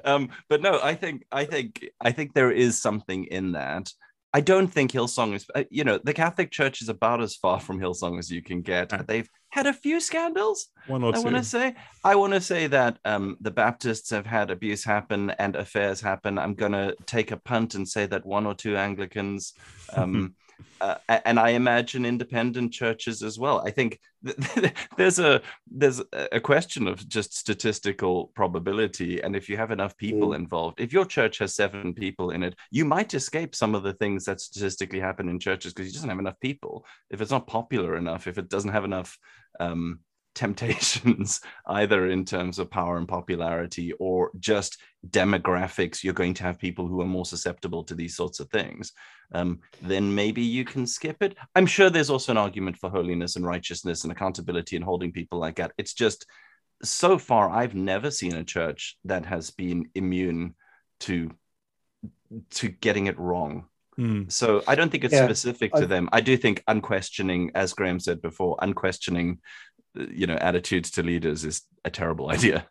um, 0.03 0.31
but 0.49 0.63
no, 0.63 0.81
I 0.83 0.95
think 0.95 1.27
I 1.31 1.45
think 1.45 1.87
I 2.01 2.13
think 2.13 2.33
there 2.33 2.51
is 2.51 2.81
something 2.81 3.25
in 3.25 3.53
that. 3.53 3.93
I 4.33 4.41
don't 4.41 4.69
think 4.69 4.93
Hillsong 4.93 5.35
is, 5.35 5.47
uh, 5.55 5.65
you 5.71 5.85
know, 5.85 5.99
the 6.03 6.15
Catholic 6.15 6.51
Church 6.51 6.81
is 6.81 6.89
about 6.89 7.21
as 7.21 7.37
far 7.37 7.61
from 7.61 7.79
Hillsong 7.79 8.19
as 8.19 8.31
you 8.31 8.43
can 8.43 8.63
get. 8.63 9.07
They've 9.07 9.29
had 9.57 9.67
a 9.67 9.73
few 9.73 10.01
scandals. 10.01 10.69
One 10.87 11.03
or 11.03 11.15
I 11.15 11.17
two. 11.17 11.23
want 11.25 11.37
to 11.37 11.43
say, 11.43 11.75
I 12.05 12.15
want 12.15 12.35
to 12.35 12.43
say 12.43 12.67
that 12.67 12.99
um, 13.07 13.39
the 13.41 13.51
Baptists 13.51 14.11
have 14.11 14.27
had 14.27 14.51
abuse 14.51 14.85
happen 14.85 15.31
and 15.31 15.57
affairs 15.57 16.03
happen. 16.03 16.39
I'm 16.39 16.55
going 16.55 16.73
to 16.73 16.95
take 17.07 17.31
a 17.31 17.39
punt 17.39 17.75
and 17.75 17.89
say 17.89 18.05
that 18.07 18.27
one 18.27 18.47
or 18.47 18.55
two 18.55 18.77
Anglicans, 18.77 19.55
um, 19.97 20.35
uh, 20.81 20.97
and 21.25 21.39
I 21.39 21.51
imagine 21.51 22.05
independent 22.05 22.73
churches 22.73 23.23
as 23.23 23.39
well. 23.39 23.63
I 23.67 23.71
think 23.71 23.99
th- 24.25 24.73
there's 24.97 25.19
a 25.19 25.41
there's 25.71 26.03
a 26.13 26.41
question 26.41 26.87
of 26.87 27.07
just 27.09 27.37
statistical 27.37 28.31
probability, 28.35 29.21
and 29.23 29.35
if 29.35 29.49
you 29.49 29.57
have 29.57 29.71
enough 29.71 29.97
people 29.97 30.29
Mm. 30.31 30.37
involved, 30.37 30.81
if 30.81 30.93
your 30.93 31.05
church 31.05 31.39
has 31.39 31.55
seven 31.55 31.95
people 31.95 32.31
in 32.31 32.43
it, 32.43 32.55
you 32.71 32.85
might 32.85 33.15
escape 33.15 33.55
some 33.55 33.75
of 33.75 33.83
the 33.83 33.95
things 33.95 34.25
that 34.25 34.41
statistically 34.41 35.01
happen 35.01 35.29
in 35.29 35.39
churches 35.39 35.73
because 35.73 35.87
you 35.87 35.93
just 35.93 36.05
don't 36.05 36.11
have 36.11 36.19
enough 36.19 36.41
people. 36.41 36.85
If 37.11 37.21
it's 37.21 37.31
not 37.31 37.47
popular 37.47 37.97
enough, 37.97 38.27
if 38.27 38.39
it 38.39 38.49
doesn't 38.49 38.73
have 38.73 38.85
enough 38.85 39.17
um, 39.61 40.01
temptations, 40.37 41.41
either 41.67 42.07
in 42.11 42.25
terms 42.25 42.61
of 42.61 42.71
power 42.71 42.97
and 42.97 43.09
popularity 43.09 43.93
or 43.99 44.31
just 44.39 44.79
demographics, 45.09 46.05
you're 46.05 46.15
going 46.15 46.35
to 46.35 46.45
have 46.45 46.59
people 46.61 46.87
who 46.87 47.01
are 47.01 47.07
more 47.07 47.25
susceptible 47.27 47.83
to 47.85 47.95
these 47.97 48.15
sorts 48.15 48.39
of 48.39 48.49
things. 48.51 48.93
Um, 49.33 49.59
then 49.83 50.15
maybe 50.15 50.43
you 50.43 50.65
can 50.65 50.87
skip 50.87 51.17
it. 51.23 51.37
I'm 51.57 51.67
sure 51.67 51.91
there's 51.91 52.11
also 52.11 52.31
an 52.33 52.39
argument 52.39 52.77
for 52.77 52.89
holiness 52.91 53.35
and 53.35 53.45
righteousness 53.45 54.05
and 54.05 54.13
accountability 54.13 54.77
and 54.77 54.85
holding 54.85 55.11
people 55.11 55.41
like 55.41 55.57
that. 55.57 55.73
It's 55.79 55.95
just 55.95 56.27
so 56.83 57.19
far, 57.19 57.51
I've 57.51 57.75
never 57.75 58.11
seen 58.11 58.35
a 58.37 58.45
church 58.45 58.97
that 59.05 59.27
has 59.27 59.51
been 59.51 59.89
immune 59.95 60.55
to 61.01 61.31
to 62.51 62.69
getting 62.69 63.07
it 63.07 63.19
wrong. 63.19 63.67
Mm. 63.99 64.31
So 64.31 64.63
I 64.69 64.75
don't 64.75 64.91
think 64.91 65.05
it's 65.05 65.15
Yeah, 65.15 65.25
specific 65.25 65.73
to 65.73 65.83
I- 65.85 65.87
them. 65.87 66.09
I 66.13 66.21
do 66.21 66.37
think 66.37 66.63
unquestioning, 66.67 67.53
as 67.55 67.73
Graham 67.73 68.01
said 68.01 68.21
before, 68.21 68.57
unquestioning, 68.61 69.39
you 70.11 70.27
know, 70.27 70.37
attitudes 70.37 70.91
to 70.93 71.03
leaders 71.03 71.45
is 71.45 71.63
a 71.85 71.91
terrible 71.91 72.31
idea. 72.31 72.67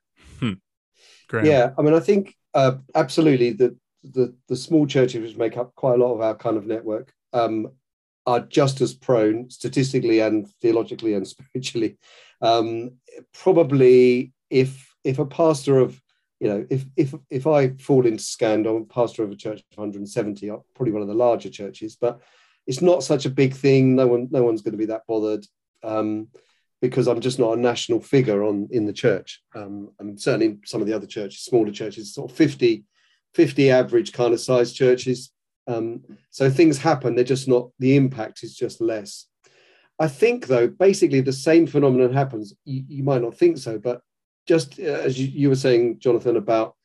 Graham. 1.28 1.46
Yeah, 1.46 1.72
I 1.78 1.82
mean, 1.82 1.94
I 1.94 2.00
think 2.00 2.36
uh, 2.54 2.78
absolutely 2.94 3.52
the, 3.52 3.76
the 4.04 4.36
the 4.48 4.56
small 4.56 4.86
churches 4.86 5.22
which 5.22 5.38
make 5.38 5.58
up 5.58 5.74
quite 5.76 5.96
a 5.96 6.04
lot 6.04 6.14
of 6.14 6.22
our 6.22 6.36
kind 6.36 6.58
of 6.58 6.66
network 6.66 7.12
um, 7.34 7.70
are 8.26 8.42
just 8.42 8.82
as 8.82 8.94
prone 8.94 9.50
statistically 9.50 10.20
and 10.20 10.48
theologically 10.62 11.14
and 11.14 11.28
spiritually. 11.28 11.98
Um, 12.42 12.92
probably, 13.34 14.34
if 14.50 14.94
if 15.04 15.20
a 15.20 15.26
pastor 15.26 15.80
of 15.80 16.00
you 16.40 16.50
know, 16.50 16.66
if 16.70 16.86
if 16.96 17.14
if 17.30 17.48
I 17.48 17.70
fall 17.78 18.06
into 18.06 18.24
scandal, 18.24 18.78
I'm 18.78 18.84
a 18.84 18.86
pastor 18.86 19.24
of 19.24 19.32
a 19.32 19.36
church 19.36 19.60
of 19.60 19.78
170, 19.78 20.50
uh, 20.50 20.58
probably 20.76 20.92
one 20.92 21.02
of 21.02 21.08
the 21.08 21.14
larger 21.14 21.50
churches, 21.50 21.96
but 22.00 22.22
it's 22.68 22.82
not 22.82 23.04
such 23.04 23.26
a 23.26 23.30
big 23.30 23.54
thing. 23.54 23.96
No 23.96 24.08
one 24.08 24.28
no 24.32 24.44
one's 24.44 24.62
going 24.62 24.74
to 24.74 24.78
be 24.78 24.86
that 24.86 25.04
bothered. 25.08 25.46
Um, 25.84 26.28
because 26.90 27.08
I'm 27.08 27.22
just 27.22 27.40
not 27.40 27.58
a 27.58 27.62
national 27.62 28.02
figure 28.02 28.44
on 28.44 28.68
in 28.72 28.86
the 28.86 28.94
church. 28.94 29.42
Um, 29.54 29.92
and 30.00 30.20
certainly 30.20 30.58
some 30.66 30.82
of 30.82 30.88
the 30.88 30.94
other 30.94 31.08
churches, 31.08 31.42
smaller 31.42 31.72
churches, 31.72 32.14
sort 32.14 32.32
of 32.32 32.38
50, 32.38 32.84
50 33.34 33.72
average 33.72 34.14
kind 34.14 34.34
of 34.34 34.40
size 34.40 34.74
churches. 34.74 35.32
Um, 35.68 36.04
so 36.30 36.50
things 36.50 36.78
happen, 36.78 37.16
they're 37.16 37.24
just 37.24 37.48
not, 37.48 37.70
the 37.80 37.96
impact 37.96 38.44
is 38.44 38.56
just 38.56 38.82
less. 38.82 39.28
I 40.00 40.08
think, 40.08 40.48
though, 40.48 40.68
basically 40.68 41.22
the 41.22 41.34
same 41.34 41.68
phenomenon 41.68 42.14
happens. 42.14 42.54
You, 42.66 42.84
you 42.88 43.04
might 43.04 43.22
not 43.22 43.38
think 43.38 43.58
so, 43.58 43.80
but 43.80 44.02
just 44.46 44.80
uh, 44.80 44.84
as 44.84 45.20
you, 45.20 45.28
you 45.28 45.50
were 45.50 45.56
saying, 45.56 46.00
Jonathan, 46.00 46.36
about 46.36 46.76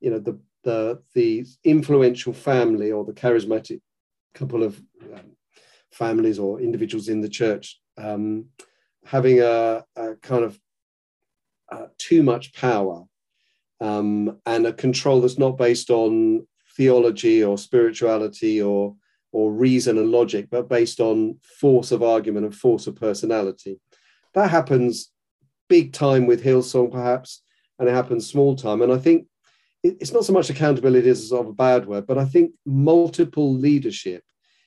you 0.00 0.10
know 0.10 0.18
the 0.18 0.38
the 0.62 1.02
the 1.14 1.44
influential 1.64 2.32
family 2.32 2.92
or 2.92 3.04
the 3.04 3.12
charismatic 3.12 3.80
couple 4.34 4.62
of 4.62 4.80
um, 5.12 5.36
families 5.90 6.38
or 6.38 6.60
individuals 6.60 7.08
in 7.08 7.20
the 7.20 7.28
church 7.28 7.80
um, 7.98 8.46
having 9.04 9.40
a, 9.40 9.84
a 9.96 10.14
kind 10.16 10.44
of 10.44 10.58
uh, 11.70 11.86
too 11.98 12.22
much 12.22 12.52
power 12.54 13.04
um, 13.80 14.38
and 14.46 14.66
a 14.66 14.72
control 14.72 15.20
that's 15.20 15.38
not 15.38 15.56
based 15.56 15.90
on 15.90 16.46
theology 16.76 17.42
or 17.42 17.58
spirituality 17.58 18.60
or 18.60 18.96
or 19.32 19.52
reason 19.52 19.96
and 19.96 20.10
logic, 20.10 20.48
but 20.50 20.68
based 20.68 20.98
on 20.98 21.38
force 21.60 21.92
of 21.92 22.02
argument 22.02 22.44
and 22.44 22.54
force 22.54 22.88
of 22.88 22.96
personality. 22.96 23.80
That 24.34 24.50
happens 24.50 25.12
big 25.68 25.92
time 25.92 26.26
with 26.26 26.42
Hillsong, 26.42 26.90
perhaps, 26.90 27.42
and 27.78 27.88
it 27.88 27.94
happens 27.94 28.26
small 28.26 28.56
time. 28.56 28.82
And 28.82 28.92
I 28.92 28.98
think 28.98 29.26
it's 29.82 30.12
not 30.12 30.24
so 30.24 30.32
much 30.32 30.50
accountability 30.50 31.08
as 31.08 31.28
sort 31.28 31.46
of 31.46 31.52
a 31.52 31.54
bad 31.54 31.86
word, 31.86 32.06
but 32.06 32.18
I 32.18 32.24
think 32.24 32.52
multiple 32.66 33.54
leadership 33.54 34.24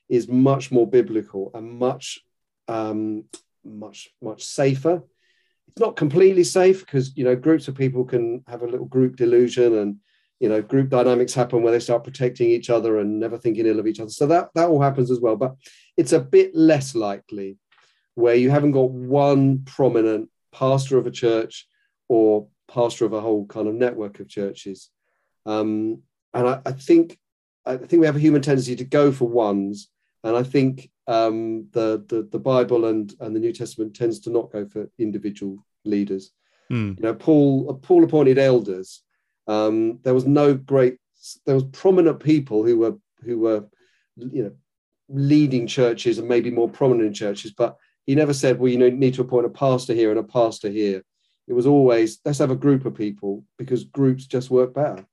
is 0.10 0.28
much 0.28 0.72
more 0.72 0.88
biblical 0.88 1.52
and 1.54 1.78
much 1.78 2.20
um, 2.68 3.26
much 3.66 4.10
much 4.22 4.44
safer. 4.44 5.04
It's 5.68 5.80
not 5.80 5.96
completely 5.96 6.44
safe 6.44 6.82
because 6.82 7.16
you 7.16 7.24
know 7.24 7.36
groups 7.36 7.68
of 7.68 7.76
people 7.76 8.06
can 8.06 8.44
have 8.48 8.62
a 8.62 8.68
little 8.68 8.86
group 8.86 9.16
delusion 9.16 9.78
and 9.78 9.98
you 10.40 10.50
know 10.50 10.62
group 10.62 10.90
dynamics 10.90 11.34
happen 11.34 11.64
where 11.64 11.72
they 11.72 11.80
start 11.80 12.04
protecting 12.04 12.50
each 12.50 12.70
other 12.70 13.00
and 13.00 13.20
never 13.20 13.38
thinking 13.38 13.66
ill 13.66 13.80
of 13.80 13.88
each 13.88 14.00
other. 14.00 14.10
So 14.10 14.28
that 14.28 14.50
that 14.56 14.70
all 14.70 14.82
happens 14.82 15.10
as 15.12 15.20
well, 15.20 15.36
but 15.36 15.56
it's 15.98 16.14
a 16.14 16.20
bit 16.20 16.56
less 16.56 16.96
likely 16.96 17.58
where 18.16 18.36
you 18.36 18.50
haven't 18.50 18.72
got 18.72 18.92
one 18.92 19.64
prominent 19.66 20.30
pastor 20.52 20.98
of 20.98 21.08
a 21.08 21.12
church 21.12 21.68
or 22.08 22.48
pastor 22.68 23.06
of 23.06 23.14
a 23.14 23.22
whole 23.22 23.46
kind 23.48 23.68
of 23.68 23.74
network 23.74 24.20
of 24.20 24.30
churches. 24.30 24.90
Um, 25.46 26.04
and 26.34 26.48
I, 26.48 26.62
I 26.66 26.72
think 26.72 27.18
I 27.66 27.78
think 27.78 28.00
we 28.00 28.06
have 28.06 28.16
a 28.16 28.20
human 28.20 28.42
tendency 28.42 28.76
to 28.76 28.84
go 28.84 29.12
for 29.12 29.28
ones, 29.28 29.90
and 30.24 30.36
I 30.36 30.44
think 30.44 30.90
um, 31.08 31.68
the, 31.72 32.04
the 32.08 32.28
the 32.32 32.40
Bible 32.40 32.86
and 32.86 33.14
and 33.20 33.36
the 33.36 33.40
New 33.40 33.54
Testament 33.54 33.96
tends 33.96 34.20
to 34.22 34.30
not 34.30 34.52
go 34.52 34.66
for 34.66 34.90
individual 34.98 35.58
leaders. 35.84 36.32
Mm. 36.72 36.98
You 36.98 37.04
know, 37.04 37.14
Paul 37.14 37.74
Paul 37.82 38.04
appointed 38.04 38.40
elders. 38.40 39.02
Um, 39.48 40.00
there 40.04 40.14
was 40.14 40.26
no 40.26 40.54
great 40.54 40.98
there 41.46 41.56
was 41.56 41.66
prominent 41.66 42.20
people 42.20 42.64
who 42.64 42.78
were 42.80 42.96
who 43.24 43.40
were 43.40 43.66
you 44.16 44.44
know 44.44 44.52
leading 45.10 45.68
churches 45.68 46.18
and 46.18 46.28
maybe 46.28 46.50
more 46.50 46.70
prominent 46.70 47.16
churches, 47.16 47.52
but 47.52 47.78
he 48.06 48.16
never 48.16 48.34
said, 48.34 48.60
well, 48.60 48.72
you 48.72 48.78
know, 48.78 48.90
need 48.90 49.14
to 49.16 49.22
appoint 49.22 49.46
a 49.46 49.50
pastor 49.50 49.94
here 49.94 50.10
and 50.10 50.20
a 50.20 50.24
pastor 50.24 50.70
here. 50.70 51.04
It 51.48 51.54
was 51.54 51.66
always 51.66 52.20
let's 52.26 52.40
have 52.40 52.52
a 52.52 52.56
group 52.56 52.86
of 52.86 52.96
people 52.96 53.44
because 53.58 53.84
groups 53.84 54.26
just 54.26 54.50
work 54.50 54.74
better. 54.74 55.06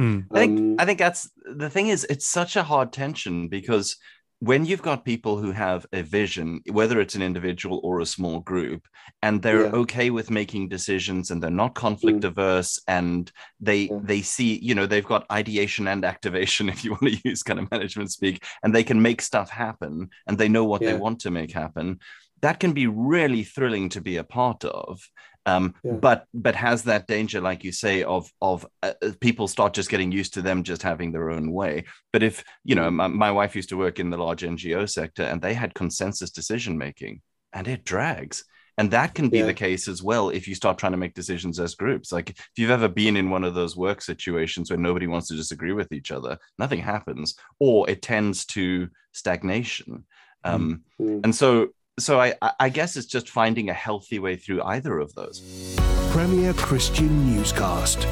Mm. 0.00 0.26
I 0.30 0.38
think 0.38 0.58
Um, 0.58 0.76
I 0.78 0.84
think 0.84 0.98
that's 0.98 1.30
the 1.44 1.70
thing 1.70 1.88
is 1.88 2.04
it's 2.10 2.26
such 2.26 2.56
a 2.56 2.62
hard 2.62 2.92
tension 2.92 3.48
because 3.48 3.96
when 4.40 4.66
you've 4.66 4.82
got 4.82 5.04
people 5.04 5.38
who 5.38 5.50
have 5.50 5.86
a 5.92 6.02
vision, 6.02 6.60
whether 6.70 7.00
it's 7.00 7.14
an 7.14 7.22
individual 7.22 7.80
or 7.82 8.00
a 8.00 8.06
small 8.06 8.40
group, 8.40 8.86
and 9.22 9.40
they're 9.40 9.64
Yeah. 9.64 9.70
okay 9.82 10.10
with 10.10 10.30
making 10.30 10.68
decisions 10.68 11.30
and 11.30 11.42
they're 11.42 11.50
not 11.50 11.74
conflict 11.74 12.20
mm. 12.20 12.28
averse 12.28 12.78
and 12.86 13.32
they 13.60 13.88
Yeah. 13.88 14.00
they 14.02 14.20
see, 14.20 14.58
you 14.62 14.74
know, 14.74 14.84
they've 14.86 15.04
got 15.04 15.24
ideation 15.32 15.88
and 15.88 16.04
activation, 16.04 16.68
if 16.74 16.84
you 16.84 16.90
want 16.92 17.04
to 17.14 17.20
use 17.24 17.42
kind 17.42 17.58
of 17.60 17.70
management 17.70 18.12
speak, 18.12 18.44
and 18.62 18.74
they 18.74 18.84
can 18.84 19.00
make 19.00 19.22
stuff 19.22 19.48
happen 19.48 20.10
and 20.26 20.36
they 20.36 20.48
know 20.48 20.64
what 20.64 20.82
they 20.82 20.94
want 20.94 21.20
to 21.20 21.30
make 21.30 21.52
happen. 21.52 21.98
That 22.42 22.60
can 22.60 22.72
be 22.72 22.86
really 22.86 23.44
thrilling 23.44 23.88
to 23.90 24.02
be 24.02 24.18
a 24.18 24.24
part 24.24 24.64
of. 24.64 25.00
Um, 25.46 25.74
Yeah. 25.84 25.92
but 25.94 26.26
but 26.34 26.54
has 26.56 26.82
that 26.82 27.06
danger, 27.06 27.40
like 27.40 27.64
you 27.64 27.72
say, 27.72 28.02
of 28.02 28.30
of 28.40 28.66
uh, 28.82 28.92
uh, 29.02 29.12
people 29.20 29.48
start 29.48 29.72
just 29.74 29.88
getting 29.88 30.12
used 30.12 30.34
to 30.34 30.42
them 30.42 30.62
just 30.64 30.82
having 30.82 31.12
their 31.12 31.30
own 31.30 31.52
way. 31.52 31.84
But 32.12 32.22
if 32.22 32.44
you 32.64 32.74
know, 32.74 32.90
my, 32.90 33.06
my 33.06 33.30
wife 33.30 33.54
used 33.56 33.68
to 33.70 33.76
work 33.78 33.98
in 34.00 34.10
the 34.10 34.18
large 34.18 34.42
NGO 34.42 34.88
sector, 34.90 35.22
and 35.22 35.40
they 35.40 35.54
had 35.54 35.72
consensus 35.74 36.30
decision 36.30 36.76
making, 36.76 37.22
and 37.52 37.66
it 37.68 37.84
drags. 37.84 38.44
And 38.78 38.90
that 38.90 39.14
can 39.14 39.30
be 39.30 39.38
Yeah. 39.38 39.46
the 39.46 39.54
case 39.54 39.88
as 39.88 40.02
well 40.02 40.28
if 40.28 40.46
you 40.46 40.54
start 40.54 40.76
trying 40.76 40.92
to 40.92 40.98
make 40.98 41.14
decisions 41.14 41.58
as 41.58 41.74
groups. 41.76 42.12
Like 42.12 42.28
if 42.30 42.50
you've 42.56 42.70
ever 42.78 42.88
been 42.88 43.16
in 43.16 43.30
one 43.30 43.42
of 43.42 43.54
those 43.54 43.74
work 43.74 44.02
situations 44.02 44.68
where 44.70 44.78
nobody 44.78 45.06
wants 45.06 45.28
to 45.28 45.36
disagree 45.36 45.72
with 45.72 45.92
each 45.92 46.10
other, 46.10 46.36
nothing 46.58 46.80
happens, 46.80 47.36
or 47.58 47.88
it 47.88 48.02
tends 48.02 48.44
to 48.46 48.88
stagnation. 49.12 50.04
Um, 50.44 50.82
Mm. 51.00 51.20
and 51.24 51.34
so, 51.34 51.68
so 51.98 52.20
I, 52.20 52.34
I- 52.42 52.52
I 52.60 52.68
guess 52.68 52.96
it's 52.96 53.06
just 53.06 53.28
finding 53.28 53.70
a 53.70 53.74
healthy 53.74 54.18
way 54.18 54.36
through 54.36 54.62
either 54.62 54.98
of 54.98 55.14
those. 55.14 55.76
Premier 56.12 56.52
Christian 56.54 57.26
Newscast. 57.34 58.06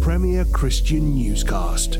Premier 0.00 0.44
Christian 0.52 1.14
Newscast. 1.14 1.98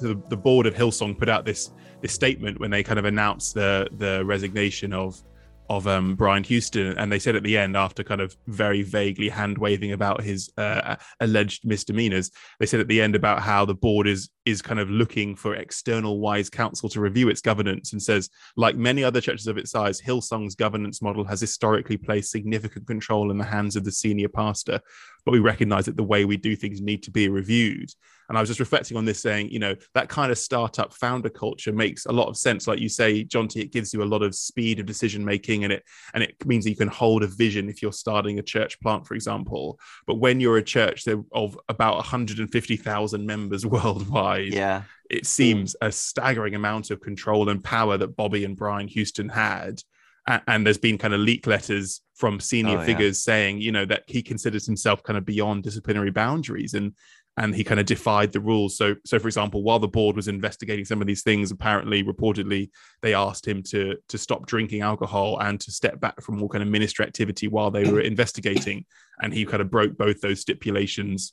the, 0.00 0.20
the 0.28 0.36
board 0.36 0.66
of 0.66 0.74
Hillsong 0.74 1.18
put 1.18 1.28
out 1.28 1.44
this 1.44 1.70
this 2.02 2.12
statement 2.12 2.60
when 2.60 2.70
they 2.70 2.82
kind 2.82 2.98
of 2.98 3.04
announced 3.04 3.54
the 3.54 3.88
the 3.98 4.24
resignation 4.24 4.92
of 4.92 5.20
of 5.68 5.86
um, 5.86 6.14
Brian 6.14 6.44
Houston, 6.44 6.96
and 6.98 7.10
they 7.10 7.18
said 7.18 7.36
at 7.36 7.42
the 7.42 7.58
end, 7.58 7.76
after 7.76 8.04
kind 8.04 8.20
of 8.20 8.36
very 8.46 8.82
vaguely 8.82 9.28
hand 9.28 9.58
waving 9.58 9.92
about 9.92 10.22
his 10.22 10.50
uh, 10.56 10.96
alleged 11.20 11.64
misdemeanors, 11.64 12.30
they 12.60 12.66
said 12.66 12.80
at 12.80 12.88
the 12.88 13.00
end 13.00 13.14
about 13.14 13.42
how 13.42 13.64
the 13.64 13.74
board 13.74 14.06
is 14.06 14.30
is 14.44 14.62
kind 14.62 14.78
of 14.78 14.88
looking 14.88 15.34
for 15.34 15.56
external 15.56 16.20
wise 16.20 16.48
counsel 16.48 16.88
to 16.88 17.00
review 17.00 17.28
its 17.28 17.40
governance, 17.40 17.92
and 17.92 18.02
says, 18.02 18.30
like 18.56 18.76
many 18.76 19.02
other 19.02 19.20
churches 19.20 19.46
of 19.46 19.58
its 19.58 19.70
size, 19.72 20.00
Hillsong's 20.00 20.54
governance 20.54 21.02
model 21.02 21.24
has 21.24 21.40
historically 21.40 21.96
placed 21.96 22.30
significant 22.30 22.86
control 22.86 23.30
in 23.30 23.38
the 23.38 23.44
hands 23.44 23.76
of 23.76 23.84
the 23.84 23.92
senior 23.92 24.28
pastor, 24.28 24.80
but 25.24 25.32
we 25.32 25.40
recognise 25.40 25.86
that 25.86 25.96
the 25.96 26.02
way 26.02 26.24
we 26.24 26.36
do 26.36 26.54
things 26.54 26.80
need 26.80 27.02
to 27.02 27.10
be 27.10 27.28
reviewed. 27.28 27.90
And 28.28 28.36
I 28.36 28.40
was 28.40 28.48
just 28.48 28.60
reflecting 28.60 28.96
on 28.96 29.04
this, 29.04 29.20
saying, 29.20 29.50
you 29.50 29.58
know, 29.58 29.74
that 29.94 30.08
kind 30.08 30.32
of 30.32 30.38
startup 30.38 30.92
founder 30.92 31.28
culture 31.28 31.72
makes 31.72 32.06
a 32.06 32.12
lot 32.12 32.28
of 32.28 32.36
sense. 32.36 32.66
Like 32.66 32.80
you 32.80 32.88
say, 32.88 33.24
Jonty, 33.24 33.62
it 33.62 33.72
gives 33.72 33.92
you 33.92 34.02
a 34.02 34.04
lot 34.04 34.22
of 34.22 34.34
speed 34.34 34.80
of 34.80 34.86
decision 34.86 35.24
making, 35.24 35.64
and 35.64 35.72
it 35.72 35.84
and 36.14 36.22
it 36.22 36.34
means 36.46 36.64
that 36.64 36.70
you 36.70 36.76
can 36.76 36.88
hold 36.88 37.22
a 37.22 37.26
vision 37.26 37.68
if 37.68 37.82
you're 37.82 37.92
starting 37.92 38.38
a 38.38 38.42
church 38.42 38.80
plant, 38.80 39.06
for 39.06 39.14
example. 39.14 39.78
But 40.06 40.16
when 40.16 40.40
you're 40.40 40.58
a 40.58 40.62
church 40.62 41.06
of 41.32 41.58
about 41.68 41.96
150,000 41.96 43.26
members 43.26 43.66
worldwide, 43.66 44.52
yeah, 44.52 44.82
it 45.10 45.26
seems 45.26 45.76
a 45.80 45.92
staggering 45.92 46.54
amount 46.54 46.90
of 46.90 47.00
control 47.00 47.48
and 47.48 47.62
power 47.62 47.96
that 47.96 48.16
Bobbie 48.16 48.44
and 48.44 48.56
Brian 48.56 48.88
Houston 48.88 49.28
had 49.28 49.80
and 50.26 50.66
there's 50.66 50.78
been 50.78 50.98
kind 50.98 51.14
of 51.14 51.20
leak 51.20 51.46
letters 51.46 52.00
from 52.14 52.40
senior 52.40 52.78
oh, 52.78 52.84
figures 52.84 53.22
yeah. 53.26 53.32
saying 53.32 53.60
you 53.60 53.70
know 53.70 53.84
that 53.84 54.02
he 54.06 54.22
considers 54.22 54.66
himself 54.66 55.02
kind 55.02 55.16
of 55.16 55.24
beyond 55.24 55.62
disciplinary 55.62 56.10
boundaries 56.10 56.74
and 56.74 56.92
and 57.36 57.54
he 57.54 57.64
kind 57.64 57.78
of 57.78 57.86
defied 57.86 58.32
the 58.32 58.40
rules. 58.40 58.76
So, 58.76 58.96
so 59.04 59.18
for 59.18 59.28
example, 59.28 59.62
while 59.62 59.78
the 59.78 59.88
board 59.88 60.16
was 60.16 60.28
investigating 60.28 60.84
some 60.84 61.00
of 61.00 61.06
these 61.06 61.22
things, 61.22 61.50
apparently, 61.50 62.02
reportedly, 62.02 62.70
they 63.02 63.14
asked 63.14 63.46
him 63.46 63.62
to 63.64 63.96
to 64.08 64.18
stop 64.18 64.46
drinking 64.46 64.80
alcohol 64.80 65.38
and 65.40 65.60
to 65.60 65.70
step 65.70 66.00
back 66.00 66.20
from 66.22 66.42
all 66.42 66.48
kind 66.48 66.62
of 66.62 66.68
ministry 66.68 67.04
activity 67.04 67.48
while 67.48 67.70
they 67.70 67.90
were 67.90 68.00
investigating, 68.00 68.84
and 69.22 69.34
he 69.34 69.44
kind 69.44 69.60
of 69.60 69.70
broke 69.70 69.96
both 69.96 70.20
those 70.20 70.40
stipulations. 70.40 71.32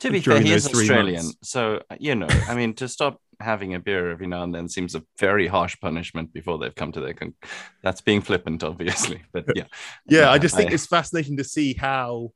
To 0.00 0.10
be 0.10 0.20
fair, 0.20 0.40
he 0.40 0.52
is 0.52 0.66
Australian, 0.66 1.24
months. 1.24 1.38
so 1.42 1.82
you 1.98 2.14
know, 2.14 2.28
I 2.48 2.54
mean, 2.54 2.74
to 2.74 2.88
stop 2.88 3.20
having 3.38 3.74
a 3.74 3.80
beer 3.80 4.10
every 4.10 4.26
now 4.26 4.42
and 4.42 4.54
then 4.54 4.68
seems 4.68 4.94
a 4.94 5.02
very 5.18 5.46
harsh 5.46 5.76
punishment 5.80 6.32
before 6.32 6.58
they've 6.58 6.74
come 6.74 6.92
to 6.92 7.00
their 7.00 7.14
con- 7.14 7.34
that's 7.82 8.02
being 8.02 8.20
flippant 8.20 8.62
obviously 8.62 9.22
but 9.32 9.46
yeah 9.56 9.64
yeah 10.06 10.28
uh, 10.28 10.32
i 10.32 10.38
just 10.38 10.54
think 10.54 10.70
I, 10.70 10.74
it's 10.74 10.86
fascinating 10.86 11.38
to 11.38 11.44
see 11.44 11.72
how 11.72 12.32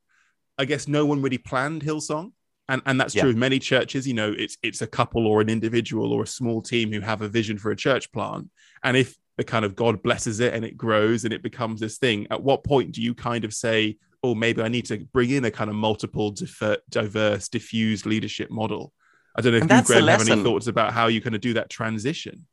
i 0.57 0.65
guess 0.65 0.89
no 0.89 1.05
one 1.05 1.21
really 1.21 1.37
planned 1.37 1.83
hillsong 1.83 2.33
and 2.69 2.83
and 2.87 3.01
that's 3.01 3.15
yeah. 3.15 3.23
true 3.23 3.31
of 3.31 3.37
many 3.37 3.59
churches 3.59 4.07
you 4.07 4.15
know 4.15 4.35
it's 4.37 4.57
it's 4.63 4.83
a 4.83 4.87
couple 4.87 5.27
or 5.27 5.41
an 5.41 5.49
individual 5.49 6.13
or 6.13 6.23
a 6.23 6.27
small 6.27 6.63
team 6.63 6.93
who 6.93 7.01
have 7.01 7.23
a 7.23 7.29
vision 7.29 7.59
for 7.59 7.71
a 7.71 7.77
church 7.77 8.11
plant 8.13 8.49
and 8.83 8.97
if 8.97 9.17
the 9.37 9.45
kind 9.45 9.65
of 9.65 9.75
god 9.75 10.03
blesses 10.03 10.41
it 10.41 10.55
and 10.55 10.65
it 10.65 10.77
grows 10.77 11.25
and 11.25 11.33
it 11.33 11.43
becomes 11.43 11.81
this 11.81 11.99
thing 11.99 12.27
at 12.31 12.43
what 12.43 12.65
point 12.65 12.93
do 12.93 13.03
you 13.03 13.15
kind 13.15 13.45
of 13.45 13.53
say 13.53 13.97
oh 14.23 14.35
maybe 14.35 14.63
i 14.63 14.69
need 14.69 14.87
to 14.87 14.99
bring 15.13 15.31
in 15.31 15.45
a 15.45 15.51
kind 15.51 15.71
of 15.71 15.77
multiple 15.77 16.31
differ, 16.31 16.77
diverse 16.91 17.49
diffused 17.49 18.07
leadership 18.07 18.51
model 18.51 18.93
i 19.37 19.41
don't 19.41 19.53
know 19.53 19.59
if 19.59 19.71
and 19.71 19.73
you 19.73 19.83
graham 19.83 20.07
have 20.07 20.29
any 20.29 20.43
thoughts 20.43 20.67
about 20.67 20.93
how 20.93 21.07
you 21.09 21.21
kind 21.21 21.35
of 21.35 21.41
do 21.41 21.55
that 21.55 21.69
transition 21.69 22.47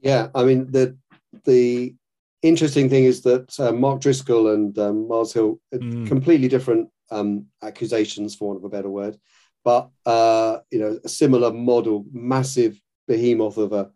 yeah 0.00 0.28
i 0.34 0.44
mean 0.44 0.70
the 0.70 0.96
the 1.44 1.94
interesting 2.42 2.88
thing 2.88 3.04
is 3.04 3.22
that 3.22 3.58
uh, 3.58 3.72
mark 3.72 4.00
driscoll 4.00 4.52
and 4.52 4.78
um, 4.78 5.08
mars 5.08 5.32
hill 5.32 5.58
mm. 5.74 6.06
completely 6.06 6.48
different 6.48 6.88
um, 7.10 7.46
accusations, 7.62 8.34
for 8.34 8.48
want 8.48 8.58
of 8.58 8.64
a 8.64 8.68
better 8.68 8.90
word. 8.90 9.18
But 9.64 9.90
uh, 10.04 10.58
you 10.70 10.78
know, 10.78 11.00
a 11.04 11.08
similar 11.08 11.52
model, 11.52 12.04
massive 12.12 12.80
behemoth 13.08 13.56
of 13.56 13.72
a 13.72 13.90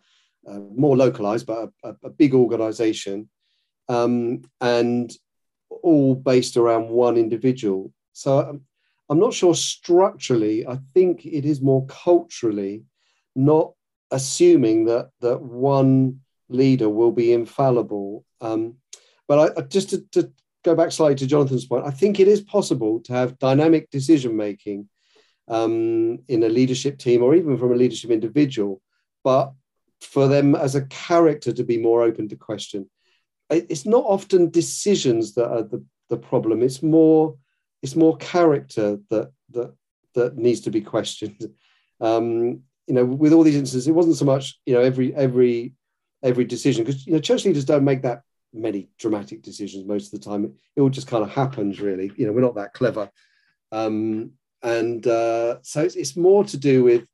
uh, 0.47 0.59
more 0.75 0.97
localized, 0.97 1.47
but 1.47 1.71
a, 1.85 1.95
a 2.05 2.11
big 2.11 2.35
organization, 2.35 3.29
um, 3.89 4.43
and 4.61 5.13
all 5.83 6.15
based 6.15 6.57
around 6.57 6.89
one 6.89 7.17
individual. 7.17 7.93
So 8.13 8.39
um, 8.39 8.63
I'm 9.09 9.19
not 9.19 9.35
sure 9.35 9.55
structurally. 9.55 10.67
I 10.67 10.79
think 10.95 11.27
it 11.27 11.45
is 11.45 11.61
more 11.61 11.87
culturally, 11.87 12.85
not 13.37 13.73
assuming 14.11 14.87
that 14.87 15.11
that 15.21 15.41
one 15.41 16.21
leader 16.49 16.89
will 16.89 17.13
be 17.13 17.33
infallible. 17.33 18.25
Um, 18.41 18.77
but 19.29 19.57
I, 19.57 19.61
just 19.63 19.91
to, 19.91 20.01
to, 20.13 20.33
go 20.65 20.75
back 20.75 20.93
slightly 20.93 21.17
to 21.17 21.27
Jonathan's 21.27 21.67
point, 21.67 21.87
I 21.87 21.91
think 21.91 22.21
it 22.21 22.29
is 22.29 22.41
possible 22.41 23.01
to 23.01 23.13
have 23.13 23.39
dynamic 23.39 23.91
decision 23.91 24.37
making 24.37 24.89
um, 25.49 26.21
in 26.29 26.43
a 26.43 26.49
leadership 26.49 26.99
team 26.99 27.23
or 27.23 27.35
even 27.35 27.59
from 27.59 27.73
a 27.73 27.77
leadership 27.77 28.11
individual, 28.11 28.81
but 29.25 29.53
for 30.01 30.29
them 30.29 30.55
as 30.55 30.75
a 30.75 30.87
character 30.87 31.53
to 31.53 31.65
be 31.65 31.79
more 31.79 32.03
open 32.03 32.29
to 32.29 32.37
question. 32.37 32.89
It's 33.51 33.85
not 33.85 34.05
often 34.07 34.51
decisions 34.51 35.35
that 35.35 35.51
are 35.51 35.63
the, 35.63 35.85
the 36.09 36.17
problem. 36.17 36.63
It's 36.63 36.83
more 36.83 37.37
it's 37.83 37.97
more 37.97 38.17
character 38.19 38.99
that 39.09 39.33
that 39.51 39.75
that 40.15 40.37
needs 40.37 40.61
to 40.63 40.71
be 40.71 40.81
questioned. 40.81 41.53
Um, 42.03 42.63
you 42.87 42.95
know, 42.95 43.05
with 43.05 43.35
all 43.35 43.43
these 43.43 43.57
instances, 43.57 43.87
it 43.87 43.93
wasn't 43.93 44.17
so 44.17 44.25
much 44.25 44.59
you 44.65 44.73
know 44.73 44.81
every 44.81 45.15
every 45.15 45.75
every 46.23 46.47
decision 46.47 46.83
because 46.83 47.07
you 47.07 47.13
know 47.13 47.19
church 47.19 47.45
leaders 47.45 47.67
don't 47.67 47.85
make 47.85 48.01
that 48.01 48.23
many 48.53 48.89
dramatic 48.99 49.43
decisions 49.43 49.87
most 49.87 50.13
of 50.13 50.21
the 50.21 50.29
time. 50.29 50.55
It 50.77 50.81
all 50.81 50.91
just 50.91 51.07
kind 51.07 51.23
of 51.23 51.31
happens, 51.31 51.81
really. 51.81 52.13
You 52.17 52.27
know, 52.27 52.33
we're 52.33 52.41
not 52.41 52.57
that 52.57 52.75
clever. 52.75 53.11
Um, 53.73 54.33
and 54.63 55.07
uh, 55.07 55.59
so 55.63 55.83
it's, 55.83 55.95
it's, 55.95 56.17
more 56.17 56.45
to 56.45 56.57
do 56.59 56.85
with 56.85 57.09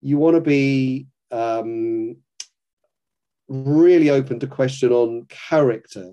you 0.00 0.18
want 0.18 0.36
to 0.36 0.40
be 0.40 1.08
um, 1.30 2.16
really 3.48 4.10
open 4.10 4.38
to 4.40 4.46
question 4.46 4.92
on 4.92 5.26
character 5.28 6.12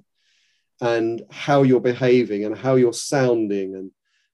and 0.82 1.22
how 1.32 1.62
you're 1.64 1.80
behaving 1.80 2.44
and 2.44 2.58
how 2.58 2.76
you're 2.76 2.92
sounding 2.92 3.76
and 3.76 3.92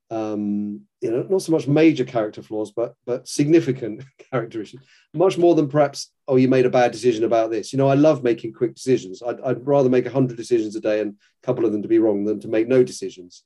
um, 0.10 0.82
you 1.02 1.12
know, 1.12 1.26
not 1.30 1.42
so 1.42 1.52
much 1.52 1.68
major 1.68 2.04
character 2.04 2.42
flaws, 2.42 2.72
but 2.72 2.96
but 3.06 3.28
significant 3.28 4.04
character 4.32 4.62
issues. 4.62 4.82
Much 5.14 5.38
more 5.38 5.56
than 5.56 5.70
perhaps, 5.70 6.12
oh, 6.28 6.36
you 6.36 6.48
made 6.48 6.66
a 6.66 6.70
bad 6.70 6.92
decision 6.92 7.24
about 7.24 7.52
this. 7.52 7.72
You 7.72 7.78
know, 7.78 7.88
I 7.88 7.94
love 7.94 8.24
making 8.24 8.54
quick 8.54 8.76
decisions. 8.76 9.24
I'd, 9.26 9.40
I'd 9.42 9.66
rather 9.66 9.90
make 9.90 10.08
hundred 10.08 10.38
decisions 10.38 10.76
a 10.76 10.82
day 10.82 11.00
and 11.00 11.14
a 11.14 11.46
couple 11.46 11.66
of 11.66 11.72
them 11.72 11.82
to 11.82 11.88
be 11.88 12.00
wrong 12.00 12.26
than 12.26 12.40
to 12.42 12.48
make 12.48 12.68
no 12.68 12.84
decisions. 12.84 13.44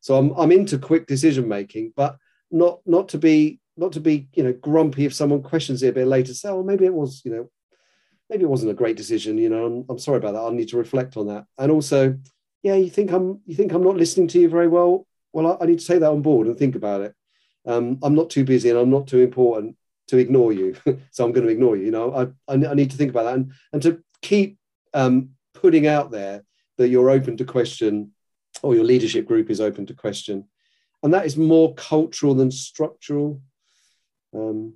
So 0.00 0.16
I'm 0.16 0.32
I'm 0.32 0.52
into 0.52 0.78
quick 0.78 1.06
decision 1.06 1.48
making, 1.48 1.92
but 1.96 2.16
not 2.50 2.80
not 2.86 3.08
to 3.10 3.18
be 3.18 3.60
not 3.76 3.92
to 3.92 4.00
be 4.00 4.28
you 4.34 4.44
know 4.44 4.52
grumpy 4.52 5.04
if 5.04 5.14
someone 5.14 5.42
questions 5.42 5.82
it 5.82 5.88
a 5.88 5.92
bit 5.92 6.06
later. 6.06 6.34
Say, 6.34 6.50
oh, 6.50 6.62
maybe 6.62 6.84
it 6.84 6.94
was 6.94 7.22
you 7.24 7.32
know, 7.32 7.50
maybe 8.30 8.44
it 8.44 8.50
wasn't 8.50 8.70
a 8.70 8.74
great 8.74 8.96
decision. 8.96 9.38
You 9.38 9.48
know, 9.48 9.66
I'm, 9.66 9.84
I'm 9.88 9.98
sorry 9.98 10.18
about 10.18 10.32
that. 10.32 10.40
I'll 10.40 10.52
need 10.52 10.68
to 10.68 10.76
reflect 10.76 11.16
on 11.16 11.26
that. 11.28 11.46
And 11.58 11.72
also, 11.72 12.16
yeah, 12.62 12.74
you 12.74 12.90
think 12.90 13.10
I'm 13.10 13.40
you 13.44 13.56
think 13.56 13.72
I'm 13.72 13.82
not 13.82 13.96
listening 13.96 14.28
to 14.28 14.40
you 14.40 14.48
very 14.48 14.68
well 14.68 15.06
well, 15.32 15.58
I, 15.60 15.64
I, 15.64 15.66
need 15.66 15.78
to 15.78 15.86
take 15.86 16.00
that 16.00 16.10
on 16.10 16.22
board 16.22 16.46
and 16.46 16.56
think 16.56 16.74
about 16.74 17.02
it. 17.02 17.14
Um, 17.66 17.98
I'm 18.02 18.14
not 18.14 18.30
too 18.30 18.44
busy 18.44 18.70
and 18.70 18.78
I'm 18.78 18.90
not 18.90 19.06
too 19.06 19.20
important 19.20 19.76
to 20.08 20.18
ignore 20.18 20.52
you, 20.52 20.76
so 21.10 21.24
I'm 21.24 21.32
going 21.32 21.46
to 21.46 21.52
ignore 21.52 21.76
you. 21.76 21.86
You 21.86 21.90
know, 21.90 22.14
I, 22.14 22.52
I, 22.52 22.66
I 22.66 22.74
need 22.74 22.90
to 22.90 22.96
think 22.96 23.10
about 23.10 23.24
that 23.24 23.34
and 23.34 23.52
and 23.72 23.82
to 23.82 24.02
keep 24.20 24.58
um, 24.94 25.30
putting 25.54 25.86
out 25.86 26.10
there 26.10 26.44
that 26.78 26.88
you're 26.88 27.10
open 27.10 27.36
to 27.36 27.44
question, 27.44 28.12
or 28.62 28.74
your 28.74 28.84
leadership 28.84 29.26
group 29.26 29.50
is 29.50 29.60
open 29.60 29.86
to 29.86 29.94
question, 29.94 30.48
and 31.02 31.14
that 31.14 31.26
is 31.26 31.36
more 31.36 31.74
cultural 31.74 32.34
than 32.34 32.50
structural. 32.50 33.40
Um, 34.34 34.74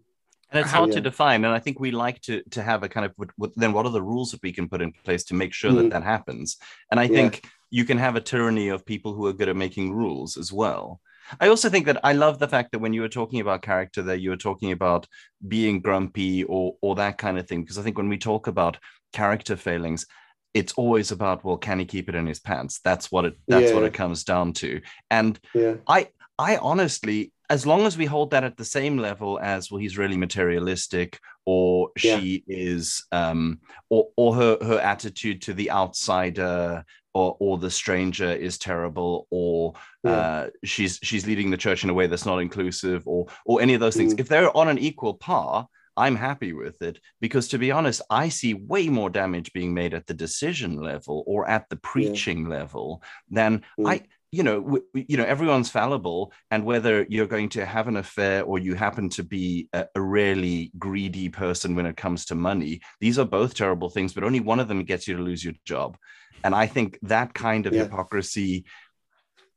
and 0.50 0.60
it's 0.60 0.70
hard 0.70 0.90
yeah. 0.90 0.96
to 0.96 1.00
define 1.00 1.44
and 1.44 1.52
i 1.52 1.58
think 1.58 1.80
we 1.80 1.90
like 1.90 2.20
to 2.20 2.42
to 2.50 2.62
have 2.62 2.82
a 2.82 2.88
kind 2.88 3.04
of 3.04 3.12
then 3.56 3.72
what 3.72 3.84
are 3.84 3.92
the 3.92 4.02
rules 4.02 4.30
that 4.30 4.42
we 4.42 4.52
can 4.52 4.68
put 4.68 4.80
in 4.80 4.92
place 4.92 5.24
to 5.24 5.34
make 5.34 5.52
sure 5.52 5.72
mm. 5.72 5.76
that 5.76 5.90
that 5.90 6.02
happens 6.02 6.56
and 6.90 7.00
i 7.00 7.04
yeah. 7.04 7.08
think 7.08 7.44
you 7.70 7.84
can 7.84 7.98
have 7.98 8.16
a 8.16 8.20
tyranny 8.20 8.68
of 8.68 8.86
people 8.86 9.14
who 9.14 9.26
are 9.26 9.32
good 9.32 9.48
at 9.48 9.56
making 9.56 9.92
rules 9.92 10.36
as 10.36 10.52
well. 10.52 11.00
I 11.40 11.48
also 11.48 11.68
think 11.68 11.86
that 11.86 12.00
I 12.04 12.12
love 12.12 12.38
the 12.38 12.48
fact 12.48 12.72
that 12.72 12.78
when 12.78 12.92
you 12.92 13.00
were 13.00 13.08
talking 13.08 13.40
about 13.40 13.62
character 13.62 14.02
that 14.02 14.20
you 14.20 14.30
were 14.30 14.36
talking 14.36 14.72
about 14.72 15.06
being 15.46 15.80
grumpy 15.80 16.44
or 16.44 16.76
or 16.80 16.94
that 16.96 17.18
kind 17.18 17.38
of 17.38 17.48
thing. 17.48 17.62
Because 17.62 17.78
I 17.78 17.82
think 17.82 17.98
when 17.98 18.08
we 18.08 18.18
talk 18.18 18.46
about 18.46 18.78
character 19.12 19.56
failings, 19.56 20.06
it's 20.54 20.72
always 20.74 21.10
about 21.10 21.44
well, 21.44 21.56
can 21.56 21.78
he 21.78 21.84
keep 21.84 22.08
it 22.08 22.14
in 22.14 22.26
his 22.26 22.40
pants? 22.40 22.80
That's 22.84 23.10
what 23.10 23.24
it 23.24 23.34
that's 23.48 23.70
yeah. 23.70 23.74
what 23.74 23.84
it 23.84 23.94
comes 23.94 24.24
down 24.24 24.52
to. 24.54 24.80
And 25.10 25.38
yeah. 25.54 25.74
I 25.88 26.08
I 26.38 26.58
honestly, 26.58 27.32
as 27.50 27.66
long 27.66 27.86
as 27.86 27.96
we 27.96 28.06
hold 28.06 28.30
that 28.30 28.44
at 28.44 28.56
the 28.56 28.64
same 28.64 28.98
level 28.98 29.38
as 29.40 29.70
well, 29.70 29.80
he's 29.80 29.98
really 29.98 30.16
materialistic, 30.16 31.18
or 31.46 31.90
she 31.96 32.44
yeah. 32.46 32.56
is, 32.56 33.06
um, 33.12 33.60
or 33.88 34.08
or 34.16 34.34
her 34.34 34.58
her 34.62 34.78
attitude 34.80 35.42
to 35.42 35.54
the 35.54 35.70
outsider, 35.70 36.84
or, 37.16 37.34
or 37.40 37.58
the 37.58 37.70
stranger 37.70 38.30
is 38.30 38.58
terrible 38.58 39.26
or 39.30 39.72
yeah. 40.04 40.10
uh, 40.10 40.50
she's 40.64 41.00
she's 41.02 41.26
leading 41.26 41.50
the 41.50 41.56
church 41.56 41.82
in 41.82 41.88
a 41.88 41.94
way 41.94 42.06
that's 42.06 42.26
not 42.26 42.38
inclusive 42.38 43.02
or 43.06 43.26
or 43.46 43.62
any 43.62 43.72
of 43.72 43.80
those 43.80 43.96
things 43.96 44.14
mm. 44.14 44.20
if 44.20 44.28
they're 44.28 44.54
on 44.54 44.68
an 44.68 44.78
equal 44.78 45.14
par 45.14 45.66
i'm 45.96 46.14
happy 46.14 46.52
with 46.52 46.82
it 46.82 47.00
because 47.22 47.48
to 47.48 47.58
be 47.58 47.70
honest 47.70 48.02
i 48.10 48.28
see 48.28 48.52
way 48.52 48.90
more 48.90 49.08
damage 49.08 49.50
being 49.54 49.72
made 49.72 49.94
at 49.94 50.06
the 50.06 50.12
decision 50.12 50.78
level 50.78 51.24
or 51.26 51.48
at 51.48 51.66
the 51.70 51.76
preaching 51.76 52.42
yeah. 52.42 52.58
level 52.58 53.02
than 53.30 53.62
mm. 53.80 53.88
i 53.88 54.02
you 54.32 54.42
know, 54.42 54.60
w- 54.60 54.84
you 54.92 55.16
know, 55.16 55.24
everyone's 55.24 55.70
fallible, 55.70 56.32
and 56.50 56.64
whether 56.64 57.06
you're 57.08 57.26
going 57.26 57.48
to 57.50 57.64
have 57.64 57.88
an 57.88 57.96
affair 57.96 58.42
or 58.42 58.58
you 58.58 58.74
happen 58.74 59.08
to 59.10 59.22
be 59.22 59.68
a, 59.72 59.86
a, 59.94 60.00
really 60.00 60.72
greedy 60.78 61.28
person 61.28 61.74
when 61.74 61.86
it 61.86 61.96
comes 61.96 62.26
to 62.26 62.34
money, 62.34 62.80
these 63.00 63.18
are 63.18 63.24
both 63.24 63.54
terrible 63.54 63.88
things. 63.88 64.12
But 64.12 64.24
only 64.24 64.40
one 64.40 64.60
of 64.60 64.68
them 64.68 64.84
gets 64.84 65.06
you 65.06 65.16
to 65.16 65.22
lose 65.22 65.44
your 65.44 65.54
job, 65.64 65.96
and 66.44 66.54
I 66.54 66.66
think 66.66 66.98
that 67.02 67.34
kind 67.34 67.66
of 67.66 67.74
yeah. 67.74 67.84
hypocrisy. 67.84 68.64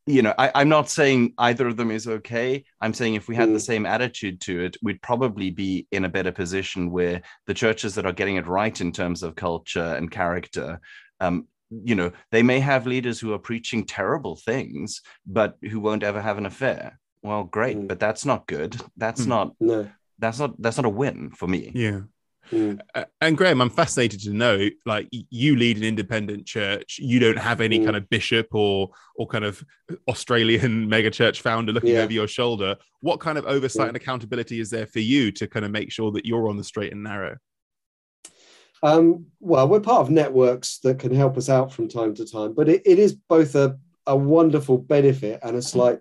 You 0.06 0.24
know, 0.24 0.34
I, 0.40 0.62
am 0.62 0.70
not 0.70 0.90
saying 0.90 1.34
either 1.38 1.68
of 1.68 1.78
them 1.78 1.92
is 1.92 2.08
okay. 2.08 2.64
I'm 2.82 2.96
saying 2.96 3.14
if 3.14 3.28
we 3.28 3.36
had 3.36 3.50
mm. 3.50 3.54
the 3.54 3.60
same 3.60 3.86
attitude 3.86 4.42
to 4.42 4.66
it, 4.66 4.78
we'd 4.82 5.04
probably 5.04 5.52
be 5.52 5.86
in 5.92 6.04
a 6.04 6.10
better 6.10 6.32
position 6.32 6.90
where 6.90 7.22
the 7.46 7.54
churches 7.54 7.94
that 7.94 8.08
are 8.08 8.14
getting 8.14 8.38
it 8.38 8.48
right 8.48 8.82
in 8.82 8.92
terms 8.92 9.22
of 9.22 9.36
culture 9.36 9.94
and 9.98 10.10
character 10.10 10.80
um, 11.20 11.48
you 11.70 11.96
know 11.96 12.12
they 12.32 12.44
may 12.44 12.60
have 12.60 12.88
leaders 12.88 13.20
who 13.20 13.34
are 13.34 13.40
preaching 13.40 13.86
terrible 13.86 14.36
things 14.36 15.02
but 15.26 15.58
who 15.70 15.80
won't 15.80 16.04
ever 16.04 16.22
have 16.22 16.38
an 16.38 16.46
affair 16.46 17.00
well 17.22 17.44
great 17.44 17.78
mm. 17.78 17.88
but 17.88 18.00
that's 18.00 18.26
not 18.26 18.48
good 18.48 18.80
that's 18.98 19.22
mm. 19.22 19.28
not 19.28 19.56
no. 19.60 19.90
that's 20.18 20.40
not 20.40 20.60
that's 20.62 20.78
not 20.78 20.86
a 20.86 20.90
win 20.90 21.30
for 21.30 21.48
me 21.48 21.72
yeah 21.76 22.02
mm. 22.52 22.80
and 23.22 23.38
graham 23.38 23.62
i'm 23.62 23.70
fascinated 23.70 24.20
to 24.20 24.34
know 24.34 24.68
like 24.86 25.08
you 25.12 25.56
lead 25.56 25.78
an 25.78 25.84
independent 25.84 26.46
church 26.46 26.98
you 27.00 27.20
don't 27.20 27.38
have 27.38 27.62
any 27.62 27.80
mm. 27.80 27.86
kind 27.86 27.96
of 27.96 28.10
bishop 28.10 28.48
or 28.52 28.90
or 29.16 29.28
kind 29.28 29.46
of 29.46 29.64
australian 30.08 30.90
mega 30.90 31.12
church 31.12 31.42
founder 31.42 31.72
looking 31.72 31.94
yeah. 31.94 32.02
over 32.02 32.14
your 32.14 32.28
shoulder 32.28 32.76
what 33.02 33.20
kind 33.20 33.38
of 33.38 33.46
oversight 33.46 33.86
mm. 33.86 33.90
and 33.90 33.98
accountability 33.98 34.60
is 34.60 34.72
there 34.72 34.88
for 34.88 35.00
you 35.00 35.32
to 35.32 35.48
kind 35.48 35.66
of 35.66 35.72
make 35.72 35.92
sure 35.92 36.12
that 36.12 36.26
you're 36.26 36.50
on 36.50 36.58
the 36.58 36.64
straight 36.64 36.92
and 36.92 37.04
narrow 37.04 37.38
um, 38.82 39.26
well, 39.40 39.68
we're 39.68 39.80
part 39.80 40.02
of 40.02 40.10
networks 40.10 40.80
that 40.80 41.00
can 41.00 41.14
help 41.14 41.38
us 41.38 41.50
out 41.50 41.72
from 41.72 41.88
time 41.88 42.14
to 42.16 42.26
time, 42.26 42.54
but 42.54 42.70
it, 42.70 42.82
it 42.86 43.00
is 43.00 43.14
both 43.14 43.56
a, 43.56 43.78
a 44.08 44.16
wonderful 44.16 44.78
benefit 44.78 45.40
and 45.44 45.56
a 45.56 45.62
slight 45.62 46.00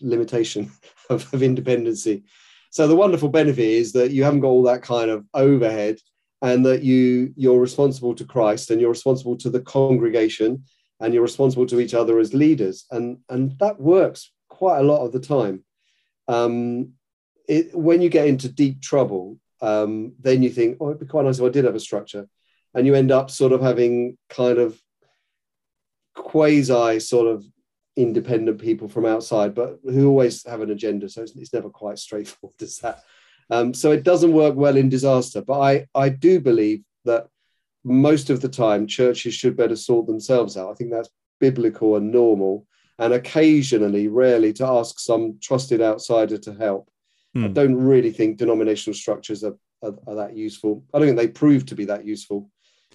limitation 0.00 0.70
of, 1.10 1.32
of 1.34 1.42
independency. 1.42 2.24
So 2.70 2.86
the 2.86 2.96
wonderful 2.96 3.28
benefit 3.28 3.64
is 3.64 3.92
that 3.92 4.12
you 4.12 4.24
haven't 4.24 4.40
got 4.40 4.48
all 4.48 4.62
that 4.64 4.82
kind 4.82 5.10
of 5.10 5.26
overhead 5.34 5.98
and 6.42 6.64
that 6.64 6.82
you 6.82 7.32
you're 7.36 7.60
responsible 7.60 8.14
to 8.14 8.24
Christ 8.24 8.70
and 8.70 8.80
you're 8.80 8.90
responsible 8.90 9.36
to 9.38 9.50
the 9.50 9.60
congregation 9.60 10.64
and 11.00 11.12
you're 11.12 11.22
responsible 11.22 11.66
to 11.66 11.80
each 11.80 11.94
other 11.94 12.18
as 12.18 12.32
leaders 12.32 12.86
and 12.90 13.18
and 13.28 13.58
that 13.58 13.80
works 13.80 14.32
quite 14.48 14.78
a 14.78 14.84
lot 14.84 15.04
of 15.04 15.12
the 15.12 15.20
time 15.20 15.64
um, 16.28 16.92
it, 17.48 17.74
when 17.76 18.00
you 18.00 18.08
get 18.08 18.26
into 18.26 18.48
deep 18.48 18.80
trouble 18.80 19.38
um, 19.60 20.14
then 20.20 20.42
you 20.42 20.50
think, 20.50 20.78
oh, 20.80 20.88
it'd 20.88 21.00
be 21.00 21.06
quite 21.06 21.24
nice 21.24 21.38
if 21.38 21.44
I 21.44 21.50
did 21.50 21.64
have 21.64 21.74
a 21.74 21.80
structure. 21.80 22.26
And 22.74 22.86
you 22.86 22.94
end 22.94 23.10
up 23.10 23.30
sort 23.30 23.52
of 23.52 23.60
having 23.60 24.16
kind 24.28 24.58
of 24.58 24.80
quasi 26.14 27.00
sort 27.00 27.26
of 27.26 27.44
independent 27.96 28.60
people 28.60 28.88
from 28.88 29.06
outside, 29.06 29.54
but 29.54 29.78
who 29.84 30.08
always 30.08 30.46
have 30.46 30.60
an 30.60 30.70
agenda. 30.70 31.08
So 31.08 31.22
it's, 31.22 31.36
it's 31.36 31.52
never 31.52 31.68
quite 31.68 31.98
straightforward 31.98 32.54
as 32.62 32.78
that. 32.78 33.02
Um, 33.50 33.74
so 33.74 33.90
it 33.90 34.04
doesn't 34.04 34.32
work 34.32 34.54
well 34.54 34.76
in 34.76 34.88
disaster. 34.88 35.42
But 35.42 35.60
I, 35.60 35.86
I 35.94 36.08
do 36.08 36.40
believe 36.40 36.82
that 37.04 37.26
most 37.84 38.30
of 38.30 38.40
the 38.40 38.48
time 38.48 38.86
churches 38.86 39.34
should 39.34 39.56
better 39.56 39.76
sort 39.76 40.06
themselves 40.06 40.56
out. 40.56 40.70
I 40.70 40.74
think 40.74 40.90
that's 40.90 41.08
biblical 41.40 41.96
and 41.96 42.12
normal. 42.12 42.66
And 42.98 43.14
occasionally, 43.14 44.08
rarely, 44.08 44.52
to 44.54 44.66
ask 44.66 45.00
some 45.00 45.38
trusted 45.40 45.80
outsider 45.80 46.36
to 46.38 46.54
help. 46.54 46.90
Mm. 47.36 47.44
I 47.44 47.46
hmm. 47.46 47.52
don't 47.52 47.76
really 47.76 48.10
think 48.10 48.38
denominational 48.38 48.94
structures 48.94 49.44
are, 49.44 49.56
are, 49.82 49.94
are, 50.06 50.16
that 50.16 50.36
useful. 50.36 50.84
I 50.92 50.98
don't 50.98 51.08
think 51.08 51.18
they 51.18 51.28
prove 51.28 51.64
to 51.66 51.74
be 51.74 51.84
that 51.86 52.04
useful 52.04 52.50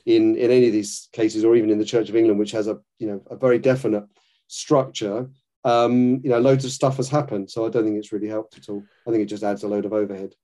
in, 0.05 0.35
in 0.35 0.51
any 0.51 0.67
of 0.67 0.73
these 0.73 1.07
cases, 1.13 1.45
or 1.45 1.55
even 1.55 1.69
in 1.69 1.79
the 1.79 1.85
Church 1.85 2.09
of 2.09 2.15
England, 2.15 2.39
which 2.39 2.51
has 2.51 2.67
a 2.67 2.79
you 2.99 3.07
know 3.07 3.21
a 3.29 3.35
very 3.35 3.59
definite 3.59 4.05
structure. 4.47 5.29
Um, 5.63 6.21
you 6.23 6.29
know, 6.29 6.39
loads 6.39 6.63
of 6.65 6.71
stuff 6.71 6.97
has 6.97 7.09
happened, 7.09 7.49
so 7.49 7.65
I 7.65 7.69
don't 7.69 7.85
think 7.85 7.97
it's 7.97 8.11
really 8.11 8.27
helped 8.27 8.57
at 8.57 8.69
all. 8.69 8.83
I 9.07 9.11
think 9.11 9.23
it 9.23 9.27
just 9.27 9.43
adds 9.43 9.63
a 9.63 9.67
load 9.67 9.85
of 9.85 9.93
overhead. 9.93 10.35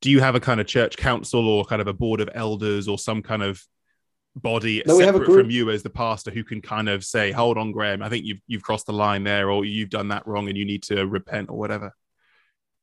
Do 0.00 0.10
you 0.10 0.20
have 0.20 0.34
a 0.34 0.40
kind 0.40 0.60
of 0.60 0.66
church 0.66 0.96
council 0.96 1.48
or 1.48 1.64
kind 1.64 1.80
of 1.80 1.88
a 1.88 1.92
board 1.92 2.20
of 2.20 2.28
elders 2.34 2.88
or 2.88 2.98
some 2.98 3.22
kind 3.22 3.42
of 3.42 3.62
body 4.34 4.82
no, 4.86 4.98
separate 4.98 5.26
from 5.26 5.50
you 5.50 5.70
as 5.70 5.82
the 5.82 5.90
pastor 5.90 6.30
who 6.30 6.44
can 6.44 6.60
kind 6.60 6.88
of 6.88 7.04
say, 7.04 7.32
"Hold 7.32 7.58
on, 7.58 7.72
Graham, 7.72 8.02
I 8.02 8.08
think 8.08 8.24
you've 8.24 8.40
you've 8.46 8.62
crossed 8.62 8.86
the 8.86 8.92
line 8.92 9.24
there, 9.24 9.50
or 9.50 9.64
you've 9.64 9.90
done 9.90 10.08
that 10.08 10.26
wrong, 10.26 10.48
and 10.48 10.56
you 10.56 10.64
need 10.64 10.82
to 10.84 11.06
repent 11.06 11.48
or 11.50 11.58
whatever." 11.58 11.92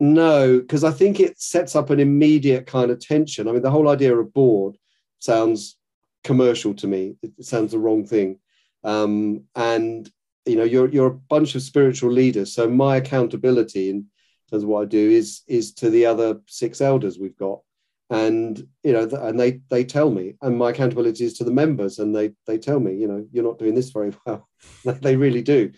No, 0.03 0.59
because 0.59 0.83
I 0.83 0.91
think 0.91 1.21
it 1.21 1.39
sets 1.39 1.77
up 1.77 1.89
an 1.89 2.01
immediate 2.01 2.67
kind 2.67 2.91
of 2.91 2.99
tension. 2.99 3.47
I 3.47 3.53
mean, 3.53 3.61
the 3.61 3.71
whole 3.71 3.87
idea 3.87 4.13
of 4.13 4.33
board 4.33 4.75
sounds 5.19 5.77
commercial 6.25 6.73
to 6.73 6.87
me. 6.87 7.15
It 7.23 7.45
sounds 7.45 7.71
the 7.71 7.79
wrong 7.79 8.05
thing. 8.05 8.39
Um, 8.83 9.45
and 9.55 10.11
you 10.45 10.57
know, 10.57 10.65
you're 10.65 10.89
you're 10.89 11.07
a 11.07 11.19
bunch 11.29 11.55
of 11.55 11.61
spiritual 11.61 12.11
leaders. 12.11 12.51
So 12.51 12.69
my 12.69 12.97
accountability 12.97 13.91
in 13.91 14.07
terms 14.51 14.63
of 14.63 14.69
what 14.69 14.81
I 14.81 14.85
do 14.87 15.09
is 15.09 15.43
is 15.47 15.73
to 15.75 15.89
the 15.89 16.05
other 16.05 16.41
six 16.47 16.81
elders 16.81 17.17
we've 17.17 17.37
got. 17.37 17.61
And 18.09 18.61
you 18.83 18.91
know, 18.91 19.07
and 19.21 19.39
they 19.39 19.61
they 19.69 19.85
tell 19.85 20.11
me, 20.11 20.33
and 20.41 20.57
my 20.57 20.71
accountability 20.71 21.23
is 21.23 21.37
to 21.37 21.45
the 21.45 21.51
members, 21.51 21.99
and 21.99 22.13
they 22.13 22.33
they 22.45 22.57
tell 22.57 22.81
me, 22.81 22.93
you 22.93 23.07
know, 23.07 23.25
you're 23.31 23.45
not 23.45 23.57
doing 23.57 23.73
this 23.73 23.91
very 23.91 24.11
well. 24.25 24.49
they 24.83 25.15
really 25.15 25.43
do. 25.43 25.71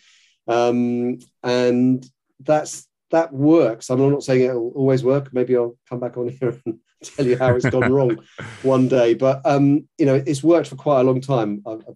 Um, 0.48 1.20
and 1.44 2.04
that's 2.40 2.88
that 3.16 3.34
works. 3.34 3.90
I'm 3.90 4.12
not 4.12 4.24
saying 4.24 4.42
it'll 4.42 4.72
always 4.76 5.04
work. 5.04 5.34
Maybe 5.34 5.56
I'll 5.56 5.78
come 5.90 6.02
back 6.02 6.18
on 6.18 6.28
here 6.28 6.60
and 6.66 6.80
tell 7.04 7.26
you 7.26 7.38
how 7.38 7.56
it's 7.56 7.70
gone 7.70 7.92
wrong 7.92 8.20
one 8.62 8.88
day. 8.90 9.14
But 9.14 9.42
um, 9.46 9.88
you 9.98 10.06
know, 10.06 10.16
it's 10.16 10.44
worked 10.44 10.68
for 10.68 10.76
quite 10.76 11.00
a 11.00 11.04
long 11.04 11.22
time. 11.22 11.64
I've, 11.66 11.84
I've, 11.88 11.96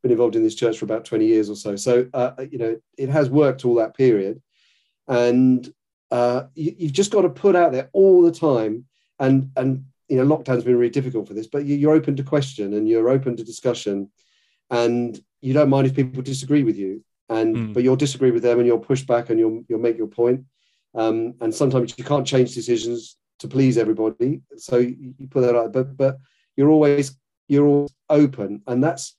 been 0.00 0.12
involved 0.12 0.36
in 0.36 0.44
this 0.44 0.54
church 0.54 0.78
for 0.78 0.84
about 0.84 1.04
20 1.04 1.26
years 1.26 1.50
or 1.50 1.56
so. 1.56 1.74
So 1.74 2.08
uh, 2.14 2.30
you 2.52 2.58
know, 2.58 2.80
it 2.96 3.08
has 3.08 3.28
worked 3.28 3.64
all 3.64 3.74
that 3.76 3.96
period, 3.96 4.40
and 5.08 5.68
uh, 6.12 6.44
you, 6.54 6.72
you've 6.78 6.92
just 6.92 7.10
got 7.10 7.22
to 7.22 7.28
put 7.28 7.56
out 7.56 7.72
there 7.72 7.90
all 7.92 8.22
the 8.22 8.30
time. 8.30 8.84
And 9.18 9.50
and 9.56 9.86
you 10.06 10.16
know, 10.16 10.36
lockdown's 10.36 10.64
been 10.64 10.76
really 10.76 10.90
difficult 10.90 11.26
for 11.26 11.34
this, 11.34 11.48
but 11.48 11.64
you're 11.64 11.94
open 11.94 12.14
to 12.16 12.22
question 12.22 12.74
and 12.74 12.88
you're 12.88 13.08
open 13.08 13.36
to 13.36 13.42
discussion, 13.42 14.10
and 14.70 15.18
you 15.40 15.52
don't 15.52 15.68
mind 15.68 15.86
if 15.88 15.96
people 15.96 16.22
disagree 16.22 16.62
with 16.62 16.76
you 16.76 17.02
and 17.28 17.56
mm. 17.56 17.74
but 17.74 17.82
you'll 17.82 17.96
disagree 17.96 18.30
with 18.30 18.42
them 18.42 18.58
and 18.58 18.66
you'll 18.66 18.78
push 18.78 19.02
back 19.02 19.30
and 19.30 19.38
you'll 19.38 19.62
you'll 19.68 19.80
make 19.80 19.98
your 19.98 20.06
point. 20.06 20.44
Um, 20.98 21.34
and 21.40 21.54
sometimes 21.54 21.94
you 21.96 22.02
can't 22.02 22.26
change 22.26 22.54
decisions 22.54 23.16
to 23.38 23.46
please 23.46 23.78
everybody, 23.78 24.42
so 24.56 24.78
you, 24.78 25.14
put 25.30 25.42
that 25.42 25.54
out. 25.54 25.72
But 25.72 25.96
but 25.96 26.18
you're 26.56 26.70
always 26.70 27.16
you're 27.46 27.66
always 27.66 27.94
open, 28.10 28.62
and 28.66 28.82
that's 28.82 29.16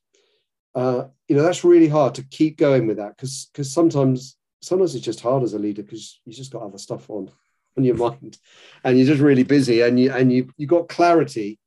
uh, 0.76 1.06
you 1.30 1.38
know 1.38 1.42
that's 1.44 1.63
really 1.63 1.88
hard 1.88 2.15
to 2.15 2.24
keep 2.24 2.58
going 2.58 2.86
with 2.86 2.98
that 2.98 3.15
because 3.15 3.50
because 3.54 3.72
sometimes 3.72 4.36
sometimes 4.62 4.94
it's 4.94 5.06
just 5.06 5.22
hard 5.22 5.42
as 5.42 5.54
a 5.54 5.60
leader 5.60 5.82
because 5.82 6.20
you 6.26 6.34
just 6.34 6.52
got 6.52 6.63
other 6.63 6.78
stuff 6.78 7.10
on 7.10 7.32
on 7.78 7.86
your 7.86 7.96
mind. 7.96 8.38
And 8.84 8.98
you're 8.98 9.08
just 9.08 9.22
really 9.22 9.44
busy 9.44 9.80
and 9.80 9.98
you 9.98 10.12
and 10.12 10.34
you 10.34 10.50
you 10.58 10.68
got 10.68 10.89
clarity. 10.89 11.60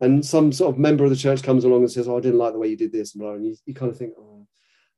And 0.00 0.24
some 0.24 0.52
sort 0.52 0.72
of 0.72 0.78
member 0.78 1.02
of 1.02 1.10
the 1.10 1.16
church 1.16 1.42
comes 1.42 1.64
along 1.64 1.80
and 1.80 1.90
says 1.90 2.06
oh 2.06 2.16
i 2.16 2.20
didn't 2.20 2.38
like 2.38 2.52
the 2.52 2.58
way 2.60 2.68
you 2.68 2.76
did 2.76 2.92
this 2.92 3.16
and 3.16 3.44
you, 3.44 3.56
you 3.66 3.74
kind 3.74 3.90
of 3.90 3.98
think 3.98 4.12
oh 4.16 4.46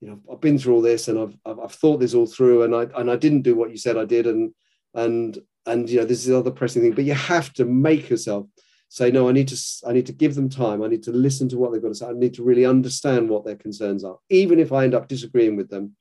you 0.01 0.09
know 0.09 0.20
I've 0.31 0.42
been 0.42 0.59
through 0.59 0.75
all 0.75 0.83
this 0.83 1.09
and 1.09 1.18
I've, 1.18 1.37
I've, 1.70 1.74
thought 1.74 2.00
this 2.00 2.14
all 2.14 2.26
through 2.26 2.62
and 2.62 2.74
I 2.74 2.87
and 3.00 3.11
I 3.11 3.16
didn't 3.16 3.42
do 3.42 3.54
what 3.54 3.70
you 3.70 3.76
said 3.76 3.96
I 3.96 4.04
did 4.04 4.26
and 4.26 4.52
and 4.94 5.38
and 5.66 5.88
you 5.88 6.00
know 6.00 6.06
this 6.06 6.20
is 6.20 6.26
the 6.26 6.38
other 6.38 6.50
pressing 6.50 6.83
thing 6.83 6.92
but 6.92 7.04
you 7.04 7.14
have 7.14 7.52
to 7.54 7.64
make 7.64 8.11
yourself 8.11 8.46
say 8.88 9.11
no 9.11 9.28
I 9.28 9.33
need 9.33 9.48
to 9.48 9.56
I 9.87 9.92
need 9.92 10.06
to 10.06 10.12
give 10.12 10.35
them 10.35 10.48
time 10.48 10.83
I 10.83 10.88
need 10.88 11.04
to 11.04 11.12
listen 11.12 11.48
to 11.50 11.59
what 11.59 11.72
they've 11.72 11.83
got 11.83 11.88
to 11.88 11.94
say 11.94 12.06
I 12.06 12.12
need 12.12 12.35
to 12.35 12.42
really 12.42 12.66
understand 12.66 13.28
what 13.28 13.44
their 13.44 13.56
concerns 13.56 14.04
are 14.04 14.18
even 14.28 14.59
if 14.59 14.72
I 14.72 14.85
end 14.85 14.94
up 14.94 15.09
disagreeing 15.09 15.56
with 15.56 15.70
them 15.70 15.96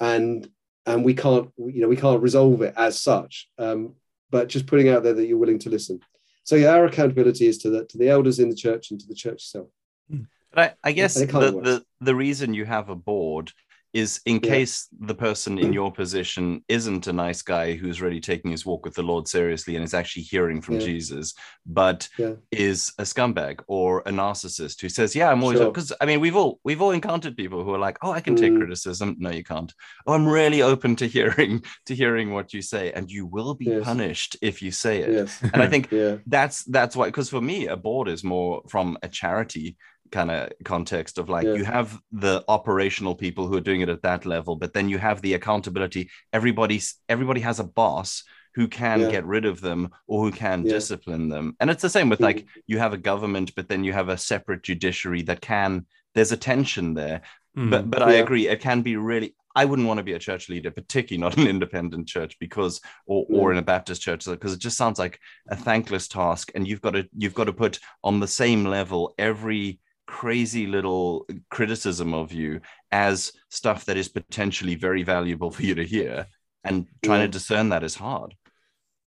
and 0.00 0.48
and 0.86 1.04
we 1.04 1.14
can't 1.14 1.50
you 1.56 1.80
know 1.80 1.88
we 1.88 1.96
can't 1.96 2.22
resolve 2.22 2.62
it 2.62 2.74
as 2.76 3.00
such 3.00 3.48
um, 3.58 3.94
but 4.30 4.48
just 4.48 4.66
putting 4.66 4.88
out 4.88 5.02
there 5.02 5.14
that 5.14 5.26
you're 5.26 5.38
willing 5.38 5.60
to 5.60 5.70
listen 5.70 6.00
so 6.46 6.54
yeah, 6.54 6.68
our 6.68 6.84
accountability 6.84 7.48
is 7.48 7.58
to 7.58 7.70
the 7.70 7.84
to 7.86 7.98
the 7.98 8.08
elders 8.08 8.38
in 8.38 8.48
the 8.48 8.54
church 8.54 8.92
and 8.92 9.00
to 9.00 9.06
the 9.06 9.16
church 9.16 9.42
itself. 9.42 9.68
Mm. 10.10 10.28
But 10.52 10.76
I, 10.84 10.88
I 10.90 10.92
guess 10.92 11.14
the, 11.14 11.26
the, 11.26 11.84
the 12.00 12.14
reason 12.14 12.54
you 12.54 12.64
have 12.64 12.88
a 12.88 12.94
board 12.94 13.52
is 13.96 14.20
in 14.26 14.40
yeah. 14.42 14.50
case 14.50 14.88
the 15.00 15.14
person 15.14 15.58
in 15.58 15.72
your 15.72 15.90
position 15.90 16.62
isn't 16.68 17.06
a 17.06 17.12
nice 17.14 17.40
guy 17.40 17.72
who's 17.72 18.02
really 18.02 18.20
taking 18.20 18.50
his 18.50 18.66
walk 18.66 18.84
with 18.84 18.94
the 18.94 19.02
Lord 19.02 19.26
seriously 19.26 19.74
and 19.74 19.82
is 19.82 19.94
actually 19.94 20.24
hearing 20.24 20.60
from 20.60 20.74
yeah. 20.74 20.86
Jesus, 20.86 21.32
but 21.64 22.06
yeah. 22.18 22.34
is 22.52 22.92
a 22.98 23.04
scumbag 23.04 23.62
or 23.68 24.00
a 24.00 24.10
narcissist 24.10 24.82
who 24.82 24.90
says, 24.90 25.16
"Yeah, 25.16 25.30
I'm 25.30 25.42
always," 25.42 25.60
because 25.60 25.88
sure. 25.88 25.96
I 26.02 26.04
mean, 26.04 26.20
we've 26.20 26.36
all 26.36 26.60
we've 26.62 26.82
all 26.82 26.90
encountered 26.90 27.38
people 27.38 27.64
who 27.64 27.72
are 27.72 27.78
like, 27.78 27.96
"Oh, 28.02 28.10
I 28.10 28.20
can 28.20 28.36
take 28.36 28.52
mm. 28.52 28.58
criticism." 28.58 29.16
No, 29.18 29.30
you 29.30 29.42
can't. 29.42 29.72
Oh, 30.06 30.12
I'm 30.12 30.28
really 30.28 30.60
open 30.60 30.94
to 30.96 31.06
hearing 31.06 31.64
to 31.86 31.94
hearing 31.94 32.34
what 32.34 32.52
you 32.52 32.60
say, 32.60 32.92
and 32.92 33.10
you 33.10 33.24
will 33.24 33.54
be 33.54 33.64
yes. 33.64 33.82
punished 33.82 34.36
if 34.42 34.60
you 34.60 34.72
say 34.72 34.98
it. 34.98 35.10
Yes. 35.10 35.40
And 35.40 35.62
I 35.62 35.68
think 35.68 35.88
that's 36.26 36.64
that's 36.64 36.94
why, 36.96 37.06
because 37.06 37.30
for 37.30 37.40
me, 37.40 37.66
a 37.68 37.78
board 37.78 38.08
is 38.08 38.22
more 38.22 38.60
from 38.68 38.98
a 39.02 39.08
charity 39.08 39.78
kind 40.10 40.30
of 40.30 40.52
context 40.64 41.18
of 41.18 41.28
like 41.28 41.46
yeah. 41.46 41.54
you 41.54 41.64
have 41.64 41.98
the 42.12 42.44
operational 42.48 43.14
people 43.14 43.46
who 43.46 43.56
are 43.56 43.60
doing 43.60 43.80
it 43.80 43.88
at 43.88 44.02
that 44.02 44.26
level 44.26 44.56
but 44.56 44.72
then 44.72 44.88
you 44.88 44.98
have 44.98 45.22
the 45.22 45.34
accountability 45.34 46.10
everybody's 46.32 46.96
everybody 47.08 47.40
has 47.40 47.60
a 47.60 47.64
boss 47.64 48.24
who 48.54 48.68
can 48.68 49.00
yeah. 49.00 49.10
get 49.10 49.26
rid 49.26 49.44
of 49.44 49.60
them 49.60 49.90
or 50.06 50.24
who 50.24 50.32
can 50.32 50.64
yeah. 50.64 50.72
discipline 50.72 51.28
them 51.28 51.54
and 51.60 51.70
it's 51.70 51.82
the 51.82 51.90
same 51.90 52.08
with 52.08 52.20
like 52.20 52.38
mm. 52.38 52.46
you 52.66 52.78
have 52.78 52.92
a 52.92 52.98
government 52.98 53.54
but 53.54 53.68
then 53.68 53.84
you 53.84 53.92
have 53.92 54.08
a 54.08 54.18
separate 54.18 54.62
judiciary 54.62 55.22
that 55.22 55.40
can 55.40 55.86
there's 56.14 56.32
a 56.32 56.36
tension 56.36 56.94
there 56.94 57.22
mm. 57.56 57.70
but 57.70 57.90
but 57.90 58.02
i 58.02 58.14
agree 58.14 58.48
it 58.48 58.60
can 58.60 58.82
be 58.82 58.96
really 58.96 59.34
I 59.56 59.64
wouldn't 59.64 59.88
want 59.88 59.98
to 59.98 60.04
be 60.04 60.12
a 60.12 60.18
church 60.18 60.50
leader, 60.50 60.70
particularly 60.70 61.18
not 61.18 61.36
an 61.38 61.48
independent 61.48 62.06
church, 62.06 62.38
because 62.38 62.80
or 63.06 63.24
or 63.30 63.50
in 63.50 63.58
a 63.58 63.62
Baptist 63.62 64.02
church, 64.02 64.26
because 64.26 64.52
it 64.52 64.60
just 64.60 64.76
sounds 64.76 64.98
like 64.98 65.18
a 65.48 65.56
thankless 65.56 66.06
task, 66.06 66.52
and 66.54 66.68
you've 66.68 66.82
got 66.82 66.90
to 66.90 67.08
you've 67.16 67.34
got 67.34 67.44
to 67.44 67.52
put 67.52 67.80
on 68.04 68.20
the 68.20 68.28
same 68.28 68.66
level 68.66 69.14
every 69.18 69.80
crazy 70.06 70.66
little 70.66 71.26
criticism 71.50 72.14
of 72.14 72.32
you 72.32 72.60
as 72.90 73.32
stuff 73.50 73.84
that 73.86 73.96
is 73.96 74.08
potentially 74.08 74.74
very 74.74 75.02
valuable 75.02 75.50
for 75.50 75.62
you 75.62 75.74
to 75.74 75.84
hear, 75.84 76.26
and 76.64 76.86
trying 77.02 77.22
to 77.22 77.28
discern 77.28 77.70
that 77.70 77.84
is 77.84 77.94
hard. 77.94 78.34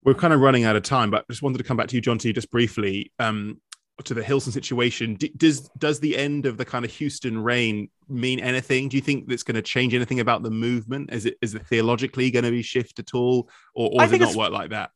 We're 0.03 0.13
kind 0.13 0.33
of 0.33 0.39
running 0.39 0.63
out 0.63 0.75
of 0.75 0.83
time, 0.83 1.12
but 1.12 1.21
I 1.21 1.23
just 1.29 1.41
wanted 1.41 1.57
to 1.57 1.63
come 1.63 1.77
back 1.77 1.88
to 1.89 1.95
you, 1.95 2.01
Jonty, 2.01 2.33
just 2.33 2.51
briefly. 2.51 3.12
Um, 3.19 3.59
to 4.03 4.13
the 4.13 4.21
Hillsong 4.21 4.51
situation. 4.51 5.15
D- 5.15 5.33
does 5.35 5.69
does 5.77 5.99
the 5.99 6.17
end 6.17 6.45
of 6.45 6.57
the 6.57 6.65
kind 6.65 6.85
of 6.85 6.91
Houston 6.91 7.38
reign 7.38 7.89
mean 8.07 8.39
anything? 8.39 8.89
Do 8.89 8.97
you 8.97 9.01
think 9.01 9.27
that's 9.27 9.43
going 9.43 9.55
to 9.55 9.62
change 9.62 9.93
anything 9.93 10.19
about 10.19 10.43
the 10.43 10.49
movement? 10.49 11.12
Is 11.13 11.25
it 11.25 11.38
is 11.41 11.55
it 11.55 11.65
theologically 11.67 12.31
going 12.31 12.45
to 12.45 12.51
be 12.51 12.62
shift 12.62 12.99
at 12.99 13.13
all, 13.13 13.49
or, 13.75 13.89
or 13.93 13.99
does 13.99 14.13
it 14.13 14.21
not 14.21 14.35
work 14.35 14.51
like 14.51 14.69
that? 14.69 14.91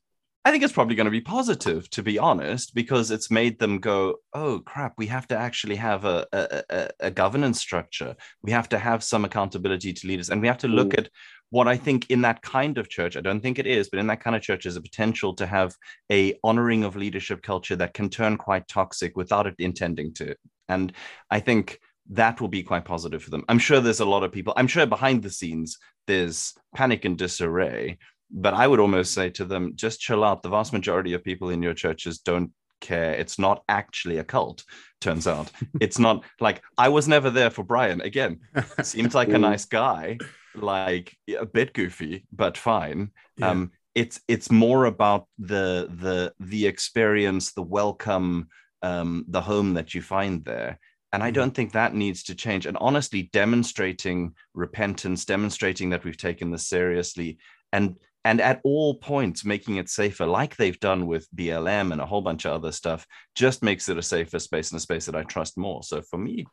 I 0.45 0.51
think 0.51 0.63
it's 0.63 0.73
probably 0.73 0.95
going 0.95 1.06
to 1.06 1.12
be 1.12 1.21
positive, 1.21 1.89
to 1.91 2.03
be 2.03 2.19
honest, 2.19 2.75
because 2.75 3.12
it's 3.12 3.32
made 3.32 3.60
them 3.60 3.79
go, 3.79 4.17
"Oh 4.34 4.60
crap, 4.60 4.93
we 4.97 5.08
have 5.08 5.27
to 5.29 5.38
actually 5.38 5.77
have 5.77 6.03
a 6.03 6.27
a, 6.34 6.89
a 6.99 7.12
governance 7.12 7.60
structure. 7.60 8.15
We 8.41 8.51
have 8.51 8.67
to 8.69 8.79
have 8.79 9.03
some 9.03 9.23
accountability 9.23 9.93
to 9.93 10.08
leaders, 10.08 10.29
and 10.29 10.41
we 10.41 10.47
have 10.47 10.58
to 10.60 10.67
look 10.67 10.89
mm. 10.89 10.99
at 10.99 11.10
what 11.53 11.67
I 11.67 11.77
think 11.77 12.10
in 12.10 12.21
that 12.21 12.41
kind 12.41 12.79
of 12.79 12.89
church, 12.89 13.15
I 13.15 13.21
don't 13.21 13.39
think 13.39 13.60
it 13.60 13.67
is, 13.67 13.88
but 13.88 13.99
in 13.99 14.08
that 14.08 14.23
kind 14.23 14.36
of 14.36 14.41
church 14.41 14.65
is 14.65 14.75
a 14.75 14.82
potential 14.82 15.36
to 15.36 15.45
have 15.45 15.75
a 16.12 16.34
honoring 16.43 16.84
of 16.84 16.95
leadership 16.95 17.43
culture 17.43 17.75
that 17.75 17.93
can 17.93 18.10
turn 18.10 18.38
quite 18.38 18.67
toxic 18.67 19.15
without 19.15 19.45
it 19.45 19.53
intending 19.60 20.15
to. 20.15 20.36
And 20.67 20.91
I 21.29 21.41
think 21.41 21.79
that 22.10 22.41
will 22.41 22.47
be 22.47 22.63
quite 22.63 22.86
positive 22.86 23.21
for 23.21 23.29
them. 23.29 23.45
I'm 23.49 23.60
sure 23.60 23.79
there's 23.79 23.99
a 23.99 24.06
lot 24.06 24.23
of 24.23 24.32
people, 24.32 24.53
I'm 24.58 24.65
sure 24.65 24.88
behind 24.88 25.21
the 25.21 25.29
scenes 25.29 25.77
there's 26.08 26.56
panic 26.75 27.06
and 27.06 27.19
disarray, 27.19 27.99
but 28.34 28.54
I 28.54 28.67
would 28.67 28.80
almost 28.80 29.13
say 29.13 29.30
to 29.32 29.46
them, 29.46 29.74
just 29.76 30.02
chill 30.02 30.24
out. 30.24 30.41
The 30.41 30.50
vast 30.50 30.74
majority 30.74 31.13
of 31.13 31.24
people 31.24 31.50
in 31.50 31.62
your 31.62 31.76
churches 31.76 32.19
don't 32.19 32.52
care. 32.82 33.13
It's 33.13 33.39
not 33.39 33.63
actually 33.69 34.17
a 34.17 34.24
cult, 34.24 34.63
turns 35.00 35.28
out. 35.28 35.52
it's 35.80 36.00
not 36.00 36.24
like 36.39 36.62
I 36.78 36.89
was 36.89 37.08
never 37.08 37.30
there 37.30 37.52
for 37.52 37.63
Brian. 37.63 38.02
Again, 38.02 38.39
seems 38.84 39.13
like 39.15 39.30
a 39.30 39.38
nice 39.38 39.65
guy 39.65 40.17
like 40.56 41.15
a 41.39 41.46
bit 41.46 41.74
goofy, 41.74 42.26
but 42.32 42.58
fine. 42.58 43.12
Yeah. 43.38 43.52
Um, 43.52 43.72
it's 43.96 44.19
it's 44.28 44.52
more 44.52 44.86
about 44.86 45.28
the 45.38 45.88
the 46.00 46.34
the 46.39 46.65
experience, 46.65 47.54
the 47.54 47.62
welcome, 47.62 48.48
um, 48.82 49.26
the 49.28 49.41
home 49.41 49.76
that 49.76 49.93
you 49.93 50.02
find 50.02 50.43
there. 50.43 50.80
And 51.12 51.22
I 51.22 51.28
mm-hmm. 51.28 51.36
don't 51.36 51.56
think 51.56 51.74
that 51.74 51.93
needs 51.93 52.24
to 52.24 52.36
change. 52.36 52.65
And 52.65 52.78
honestly, 52.78 53.30
demonstrating 53.32 54.34
repentance, 54.56 55.26
demonstrating 55.26 55.91
that 55.91 56.04
we've 56.04 56.17
taken 56.17 56.50
this 56.50 56.67
seriously, 56.67 57.38
and 57.72 57.98
and 58.25 58.41
at 58.41 58.62
all 58.63 58.95
points 58.95 59.43
making 59.45 59.77
it 59.77 59.89
safer, 59.89 60.25
like 60.25 60.55
they've 60.55 60.79
done 60.79 61.07
with 61.07 61.27
BLM 61.36 61.91
and 61.91 62.01
a 62.01 62.05
whole 62.05 62.21
bunch 62.21 62.45
of 62.45 62.53
other 62.53 62.71
stuff, 62.71 63.05
just 63.36 63.63
makes 63.63 63.89
it 63.89 63.97
a 63.97 64.01
safer 64.01 64.39
space 64.39 64.71
and 64.71 64.77
a 64.77 64.81
space 64.81 65.05
that 65.05 65.15
I 65.15 65.23
trust 65.23 65.57
more. 65.57 65.83
So 65.83 66.01
for 66.01 66.17
me, 66.17 66.45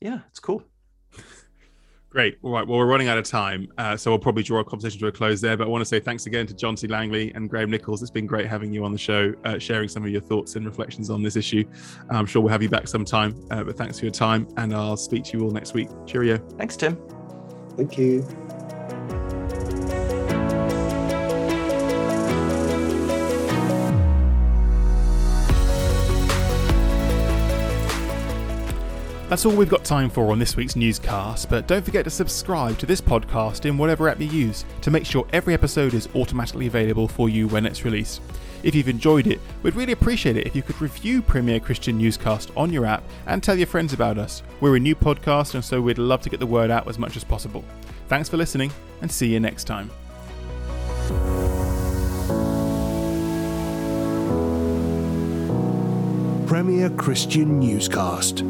yeah, 0.00 0.20
it's 0.30 0.40
cool. 0.40 0.62
Great. 2.12 2.36
All 2.42 2.50
right. 2.50 2.66
Well, 2.66 2.78
we're 2.78 2.86
running 2.86 3.08
out 3.08 3.16
of 3.16 3.24
time, 3.24 3.72
uh, 3.78 3.96
so 3.96 4.10
we'll 4.10 4.18
probably 4.18 4.42
draw 4.42 4.58
our 4.58 4.64
conversation 4.64 5.00
to 5.00 5.06
a 5.06 5.12
close 5.12 5.40
there. 5.40 5.56
But 5.56 5.64
I 5.64 5.70
want 5.70 5.80
to 5.80 5.86
say 5.86 5.98
thanks 5.98 6.26
again 6.26 6.46
to 6.46 6.52
Jonty 6.52 6.90
Langley 6.90 7.32
and 7.34 7.48
Graham 7.48 7.70
Nicholls. 7.70 8.02
It's 8.02 8.10
been 8.10 8.26
great 8.26 8.46
having 8.46 8.70
you 8.70 8.84
on 8.84 8.92
the 8.92 8.98
show, 8.98 9.32
uh, 9.46 9.58
sharing 9.58 9.88
some 9.88 10.04
of 10.04 10.10
your 10.10 10.20
thoughts 10.20 10.54
and 10.54 10.66
reflections 10.66 11.08
on 11.08 11.22
this 11.22 11.36
issue. 11.36 11.64
I'm 12.10 12.26
sure 12.26 12.42
we'll 12.42 12.52
have 12.52 12.62
you 12.62 12.68
back 12.68 12.86
sometime. 12.86 13.34
Uh, 13.50 13.64
but 13.64 13.78
thanks 13.78 13.98
for 13.98 14.04
your 14.04 14.12
time, 14.12 14.46
and 14.58 14.74
I'll 14.74 14.98
speak 14.98 15.24
to 15.24 15.38
you 15.38 15.44
all 15.44 15.52
next 15.52 15.72
week. 15.72 15.88
Cheerio. 16.04 16.36
Thanks, 16.58 16.76
Tim. 16.76 17.00
Thank 17.78 17.96
you. 17.96 18.51
That's 29.32 29.46
all 29.46 29.56
we've 29.56 29.66
got 29.66 29.82
time 29.82 30.10
for 30.10 30.30
on 30.30 30.38
this 30.38 30.56
week's 30.56 30.76
newscast, 30.76 31.48
but 31.48 31.66
don't 31.66 31.82
forget 31.82 32.04
to 32.04 32.10
subscribe 32.10 32.76
to 32.76 32.84
this 32.84 33.00
podcast 33.00 33.64
in 33.64 33.78
whatever 33.78 34.10
app 34.10 34.20
you 34.20 34.26
use 34.26 34.66
to 34.82 34.90
make 34.90 35.06
sure 35.06 35.26
every 35.32 35.54
episode 35.54 35.94
is 35.94 36.06
automatically 36.14 36.66
available 36.66 37.08
for 37.08 37.30
you 37.30 37.48
when 37.48 37.64
it's 37.64 37.82
released. 37.82 38.20
If 38.62 38.74
you've 38.74 38.90
enjoyed 38.90 39.26
it, 39.26 39.40
we'd 39.62 39.74
really 39.74 39.94
appreciate 39.94 40.36
it 40.36 40.46
if 40.46 40.54
you 40.54 40.60
could 40.60 40.78
review 40.82 41.22
Premier 41.22 41.60
Christian 41.60 41.96
Newscast 41.96 42.50
on 42.58 42.74
your 42.74 42.84
app 42.84 43.04
and 43.26 43.42
tell 43.42 43.56
your 43.56 43.66
friends 43.66 43.94
about 43.94 44.18
us. 44.18 44.42
We're 44.60 44.76
a 44.76 44.80
new 44.80 44.94
podcast, 44.94 45.54
and 45.54 45.64
so 45.64 45.80
we'd 45.80 45.96
love 45.96 46.20
to 46.20 46.28
get 46.28 46.38
the 46.38 46.46
word 46.46 46.70
out 46.70 46.86
as 46.86 46.98
much 46.98 47.16
as 47.16 47.24
possible. 47.24 47.64
Thanks 48.08 48.28
for 48.28 48.36
listening, 48.36 48.70
and 49.00 49.10
see 49.10 49.28
you 49.28 49.40
next 49.40 49.64
time. 49.64 49.90
Premier 56.46 56.90
Christian 56.90 57.58
Newscast. 57.60 58.42